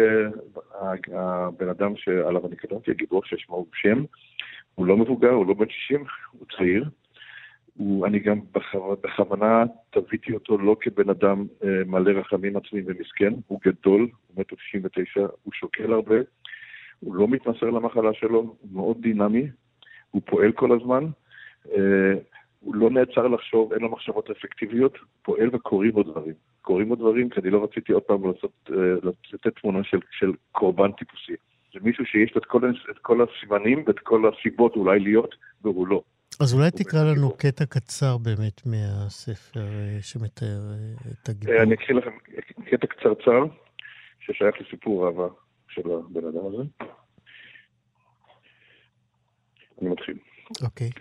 הבן 1.12 1.68
אדם 1.68 1.96
שעליו 1.96 2.46
אני 2.46 2.56
קדמתי, 2.56 2.90
הגיבור 2.90 3.22
ששמו 3.24 3.66
שם, 3.74 4.04
הוא 4.74 4.86
לא 4.86 4.96
מבוגר, 4.96 5.30
הוא 5.30 5.46
לא 5.46 5.54
בן 5.54 5.68
60, 5.68 6.04
הוא 6.32 6.46
צעיר. 6.56 6.84
הוא, 7.80 8.06
אני 8.06 8.18
גם 8.18 8.40
בכוונה 9.02 9.64
תביתי 9.90 10.34
אותו 10.34 10.58
לא 10.58 10.76
כבן 10.80 11.10
אדם 11.10 11.46
אה, 11.64 11.84
מלא 11.86 12.10
רחמים 12.10 12.56
עצמיים 12.56 12.84
ומסכן, 12.88 13.32
הוא 13.46 13.60
גדול, 13.64 14.00
הוא 14.00 14.40
מטר 14.40 14.56
99, 14.56 15.20
הוא 15.20 15.52
שוקל 15.52 15.92
הרבה, 15.92 16.16
הוא 17.00 17.14
לא 17.14 17.28
מתמסר 17.28 17.66
למחלה 17.66 18.14
שלו, 18.14 18.38
הוא 18.38 18.68
מאוד 18.72 18.96
דינמי, 19.00 19.48
הוא 20.10 20.22
פועל 20.24 20.52
כל 20.52 20.80
הזמן, 20.80 21.06
אה, 21.72 22.12
הוא 22.60 22.74
לא 22.74 22.90
נעצר 22.90 23.28
לחשוב, 23.28 23.72
אין 23.72 23.82
לו 23.82 23.88
מחשבות 23.88 24.30
אפקטיביות, 24.30 24.98
פועל 25.22 25.50
וקורים 25.52 25.92
בו 25.92 26.02
דברים. 26.02 26.34
קורים 26.62 26.88
בו 26.88 26.94
דברים 26.94 27.30
כי 27.30 27.40
אני 27.40 27.50
לא 27.50 27.64
רציתי 27.64 27.92
עוד 27.92 28.02
פעם 28.02 28.26
לעשות, 28.26 28.70
אה, 28.70 29.10
לתת 29.32 29.60
תמונה 29.60 29.84
של, 29.84 29.98
של 30.10 30.32
קורבן 30.52 30.92
טיפוסי. 30.92 31.32
זה 31.74 31.80
מישהו 31.82 32.04
שיש 32.06 32.34
לו 32.34 32.40
את 32.40 32.46
כל, 32.46 32.70
את 32.90 32.98
כל 33.02 33.20
הסימנים 33.22 33.84
ואת 33.86 33.98
כל 33.98 34.22
הסיבות 34.28 34.76
אולי 34.76 35.00
להיות, 35.00 35.34
והוא 35.62 35.86
לא. 35.86 36.02
אז 36.40 36.54
אולי 36.54 36.70
תקרא 36.70 37.00
לנו 37.00 37.14
גיבור. 37.14 37.38
קטע 37.38 37.66
קצר 37.66 38.18
באמת 38.18 38.66
מהספר 38.66 39.60
אה, 39.60 40.02
שמתאר 40.02 40.60
אה, 40.70 41.12
את 41.22 41.28
הגיבור. 41.28 41.62
אני 41.62 41.74
אקריא 41.74 41.98
לכם 41.98 42.10
קטע 42.64 42.86
קצרצר 42.86 43.44
ששייך 44.20 44.60
לסיפור 44.60 45.06
אהבה 45.06 45.28
של 45.68 45.90
הבן 45.90 46.24
אדם 46.28 46.46
הזה. 46.46 46.62
אני 49.82 49.90
מתחיל. 49.90 50.18
אוקיי. 50.62 50.88
Okay. 50.88 51.00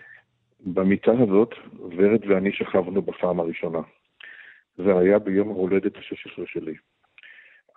במיטה 0.66 1.12
הזאת, 1.22 1.54
ורד 1.96 2.20
ואני 2.28 2.52
שכבנו 2.52 3.02
בפעם 3.02 3.40
הראשונה. 3.40 3.80
זה 4.84 4.98
היה 4.98 5.18
ביום 5.18 5.48
ההולדת 5.48 5.96
ה-16 5.96 6.42
שלי. 6.46 6.74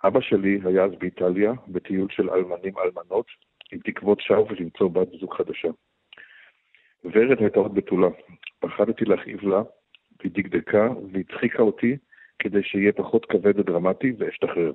אבא 0.04 0.20
שלי 0.20 0.60
היה 0.64 0.84
אז 0.84 0.92
באיטליה, 0.98 1.52
בטיול 1.68 2.08
של 2.10 2.30
אלמנים 2.30 2.74
אלמנות, 2.78 3.26
עם 3.72 3.78
תקוות 3.78 4.20
שווא 4.20 4.52
ולמצוא 4.52 4.88
בת 4.88 5.08
זוג 5.20 5.34
חדשה. 5.34 5.68
ורד 7.04 7.40
הייתה 7.40 7.58
עוד 7.58 7.74
בתולה. 7.74 8.08
פחדתי 8.58 9.04
להכאיב 9.04 9.44
לה, 9.44 9.62
היא 10.22 10.30
דקדקה 10.34 10.88
והצחיקה 11.12 11.62
אותי 11.62 11.96
כדי 12.38 12.62
שיהיה 12.62 12.92
פחות 12.92 13.26
כבד 13.26 13.58
ודרמטי 13.58 14.12
ואשתחרר. 14.18 14.72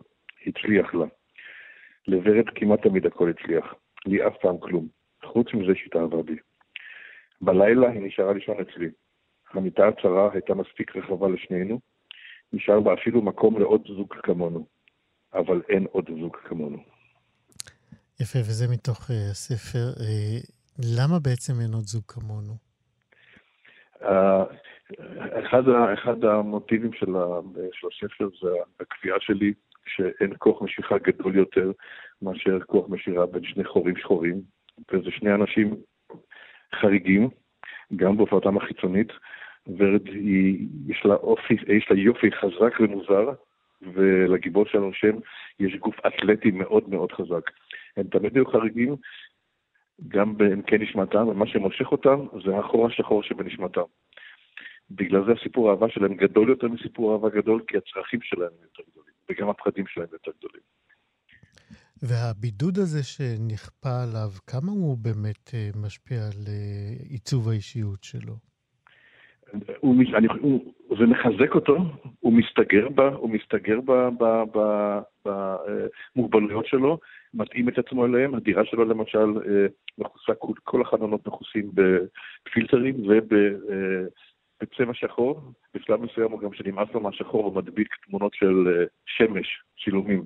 הצליח 0.47 0.95
לה. 0.95 1.05
לוורד 2.07 2.49
כמעט 2.55 2.82
תמיד 2.82 3.05
הכל 3.05 3.30
הצליח. 3.30 3.73
לי 4.05 4.27
אף 4.27 4.38
פעם 4.41 4.57
כלום. 4.59 4.88
חוץ 5.23 5.53
מזה 5.53 5.75
שהתאהבה 5.75 6.21
בי. 6.21 6.36
בלילה 7.41 7.89
היא 7.89 8.01
נשארה 8.01 8.34
לישון 8.34 8.57
אצלי. 8.59 8.89
המיטה 9.53 9.88
הצרה 9.88 10.30
הייתה 10.34 10.53
מספיק 10.53 10.95
רחבה 10.95 11.30
לשנינו, 11.30 11.80
נשאר 12.54 12.80
בה 12.80 12.93
אפילו 12.93 13.22
מקום 13.22 13.60
לעוד 13.60 13.82
זוג 13.88 14.14
כמונו. 14.24 14.66
אבל 15.34 15.62
אין 15.70 15.86
עוד 15.91 16.10
זוג 16.20 16.36
כמונו. 16.36 16.78
יפה, 18.22 18.39
וזה 18.39 18.66
מתוך 18.74 19.10
uh, 19.10 19.14
הספר. 19.32 19.86
Uh, 19.95 20.52
למה 20.97 21.20
בעצם 21.20 21.54
אין 21.62 21.74
עוד 21.74 21.84
זוג 21.84 22.04
כמונו? 22.08 22.54
Uh, 24.02 24.06
אחד, 25.39 25.64
אחד 25.93 26.26
המוטיבים 26.26 26.93
של, 26.93 27.16
ה, 27.16 27.26
של 27.72 27.88
הספר 27.88 28.30
זה 28.41 28.50
הקביעה 28.80 29.18
שלי 29.20 29.54
שאין 29.86 30.34
כוח 30.38 30.62
משיכה 30.62 30.97
גדול 30.97 31.36
יותר 31.36 31.72
מאשר 32.22 32.60
כוח 32.60 32.89
משירה 32.89 33.26
בין 33.26 33.43
שני 33.43 33.64
חורים 33.64 33.97
שחורים, 33.97 34.41
וזה 34.91 35.12
שני 35.12 35.34
אנשים 35.34 35.76
חריגים, 36.76 37.30
גם 37.95 38.18
בהופעתם 38.18 38.58
החיצונית. 38.58 39.08
ורד, 39.78 40.07
היא, 40.07 40.67
יש 40.88 41.01
לה 41.05 41.15
אופי, 41.15 41.53
יש 41.53 41.88
לה 41.91 41.99
יופי 41.99 42.32
חזק 42.32 42.80
ומוזר, 42.80 43.30
ולגיבור 43.82 44.65
שלנו 44.65 44.93
שם 44.93 45.15
יש 45.59 45.76
גוף 45.76 45.95
אתלטי 46.07 46.51
מאוד 46.51 46.89
מאוד 46.89 47.11
חזק. 47.11 47.49
הם 47.97 48.03
תמיד 48.03 48.36
היו 48.36 48.45
חריגים, 48.45 48.95
גם 50.07 50.38
בעמקי 50.38 50.78
נשמתם, 50.78 51.28
ומה 51.28 51.47
שמושך 51.47 51.91
אותם 51.91 52.26
זה 52.45 52.57
החור 52.57 52.88
השחור 52.88 53.24
שבנשמתם. 53.24 53.82
בגלל 54.91 55.26
זה 55.26 55.32
הסיפור 55.32 55.70
האהבה 55.70 55.89
שלהם 55.89 56.13
גדול 56.13 56.49
יותר 56.49 56.67
מסיפור 56.67 57.13
אהבה 57.13 57.30
גדול, 57.30 57.63
כי 57.67 57.78
הצרכים 57.78 58.22
שלהם 58.22 58.51
יותר 58.63 58.84
גדולים, 58.91 59.13
וגם 59.30 59.49
הפחדים 59.49 59.88
שלהם 59.88 60.07
יותר 60.13 60.32
גדולים. 60.38 60.61
והבידוד 62.01 62.78
הזה 62.78 63.03
שנכפה 63.03 64.03
עליו, 64.03 64.30
כמה 64.47 64.72
הוא 64.72 64.97
באמת 64.97 65.51
אה, 65.53 65.70
משפיע 65.76 66.17
על 66.17 66.43
אה, 66.47 66.93
עיצוב 67.09 67.49
האישיות 67.49 68.03
שלו? 68.03 68.49
הוא, 69.80 69.95
אני, 70.14 70.28
הוא, 70.41 70.74
זה 71.00 71.06
מחזק 71.06 71.56
אותו, 71.56 71.78
הוא 72.20 72.34
מסתגר 72.34 72.89
בה, 72.89 73.08
הוא 73.08 73.30
מסתגר 73.30 73.80
במוגבלויות 76.16 76.66
אה, 76.66 76.70
שלו, 76.70 77.00
מתאים 77.34 77.70
את 77.70 77.78
עצמו 77.78 78.06
אליהם, 78.06 78.36
הדירה 78.36 78.66
שלו 78.66 78.86
למשל 78.86 79.34
מכוסה, 79.97 80.34
כל 80.64 80.82
החלונות 80.82 81.28
מכוסים 81.28 81.72
בפילטרים 81.74 82.95
ובצבע 84.62 84.93
שחור, 84.93 85.41
בשלב 85.74 86.02
מסוים 86.02 86.32
הוא 86.32 86.39
גם 86.39 86.54
שנמאס 86.54 86.88
לו 86.93 87.00
מהשחור 87.00 87.45
הוא 87.45 87.56
מדביק 87.56 87.95
תמונות 88.08 88.34
של 88.34 88.86
שמש, 89.06 89.64
צילומים. 89.84 90.24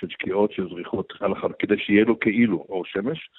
של 0.00 0.08
שקיעות, 0.08 0.52
של 0.52 0.68
זריחות, 0.68 1.12
כדי 1.58 1.78
שיהיה 1.78 2.04
לו 2.04 2.20
כאילו 2.20 2.66
אור 2.68 2.84
שמש. 2.84 3.30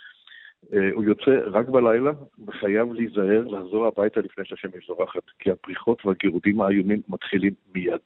אה, 0.73 0.89
הוא 0.93 1.03
יוצא 1.03 1.31
רק 1.51 1.69
בלילה 1.69 2.11
וחייב 2.47 2.93
להיזהר 2.93 3.43
לחזור 3.47 3.87
הביתה 3.87 4.19
לפני 4.19 4.45
שהשמש 4.45 4.87
זורחת, 4.87 5.23
כי 5.39 5.51
הפריחות 5.51 6.05
והגירודים 6.05 6.61
האיומים 6.61 7.01
מתחילים 7.07 7.53
מיד. 7.75 8.01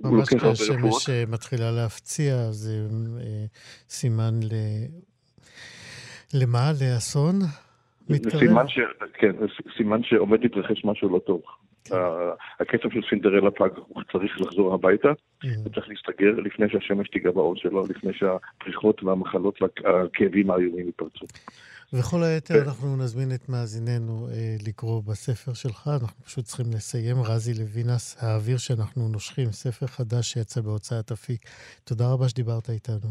ממש 0.00 0.34
כשהשמש 0.34 1.10
אה, 1.10 1.24
מתחילה 1.28 1.70
להפציע, 1.70 2.34
זה 2.50 2.70
אה, 3.20 3.44
סימן 3.88 4.34
ל... 4.42 4.54
למה? 6.34 6.72
לאסון? 6.80 7.34
מתקרב? 8.10 8.40
סימן 8.40 8.68
ש... 8.68 8.78
כן, 9.14 9.32
סימן 9.76 10.02
שעומד 10.02 10.40
להתרחש 10.42 10.84
משהו 10.84 11.08
לא 11.08 11.18
טוב. 11.18 11.42
הקצב 12.60 12.90
של 12.90 13.00
סינדרלה 13.10 13.50
פג, 13.50 13.68
הוא 13.76 14.02
צריך 14.12 14.40
לחזור 14.40 14.74
הביתה, 14.74 15.08
הוא 15.08 15.16
כן. 15.40 15.70
צריך 15.74 15.88
להסתגר 15.88 16.40
לפני 16.44 16.66
שהשמש 16.70 17.08
תיגע 17.08 17.30
באור 17.30 17.56
שלו, 17.56 17.84
לפני 17.90 18.12
שהפריחות 18.12 19.02
והמחלות 19.02 19.62
והכאבים 19.62 20.50
האיומים 20.50 20.88
יפרצו. 20.88 21.26
וכל 21.92 22.22
היתר 22.22 22.54
אנחנו 22.66 22.96
נזמין 22.96 23.28
את 23.34 23.48
מאזיננו 23.48 24.26
אה, 24.28 24.56
לקרוא 24.68 25.02
בספר 25.08 25.52
שלך, 25.54 25.88
אנחנו 26.02 26.24
פשוט 26.24 26.44
צריכים 26.44 26.66
לסיים. 26.74 27.16
רזי 27.22 27.52
לוינס, 27.60 28.16
האוויר 28.20 28.58
שאנחנו 28.58 29.08
נושכים, 29.08 29.46
ספר 29.50 29.86
חדש 29.86 30.32
שיצא 30.32 30.60
בהוצאת 30.60 31.10
אפיק. 31.10 31.40
תודה 31.84 32.04
רבה 32.12 32.28
שדיברת 32.28 32.70
איתנו. 32.70 33.10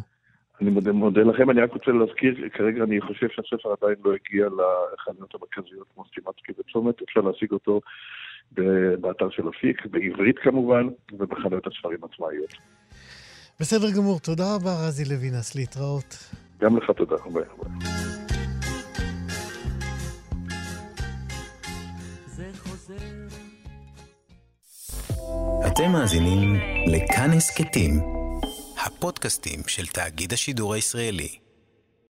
אני 0.61 0.69
מודה, 0.69 0.91
מודה 0.91 1.21
לכם, 1.21 1.49
אני 1.49 1.61
רק 1.61 1.71
רוצה 1.73 1.91
להזכיר, 1.91 2.49
כרגע 2.53 2.83
אני 2.83 3.01
חושב 3.01 3.27
שהספר 3.29 3.69
עדיין 3.81 3.95
לא 4.05 4.11
הגיע 4.13 4.45
לחנויות 4.45 5.35
המרכזיות 5.35 5.87
כמו 5.93 6.05
סטימצקי 6.05 6.51
וצומת, 6.59 7.01
אפשר 7.01 7.21
להשיג 7.21 7.51
אותו 7.51 7.81
באתר 9.01 9.29
של 9.29 9.49
אפיק, 9.49 9.85
בעברית 9.85 10.39
כמובן, 10.39 10.87
ובחנויות 11.11 11.67
הספרים 11.67 11.99
עצמאיות. 12.03 12.53
בסדר 13.59 13.91
גמור, 13.97 14.19
תודה 14.19 14.55
רבה 14.55 14.87
רזי 14.87 15.05
לוינס, 15.05 15.55
להתראות. 15.55 16.33
גם 16.61 16.77
לך 16.77 16.91
תודה, 16.97 17.15
הרבה 17.23 17.41
הרבה. 17.49 17.69
אתם 25.67 25.91
מאזינים 25.91 26.55
לכאן 26.87 27.29
הסכתים, 27.37 27.91
הפודקאסטים 28.85 29.59
של 29.67 29.85
תאגיד 29.85 30.33
השידור 30.33 30.73
הישראלי. 30.73 31.44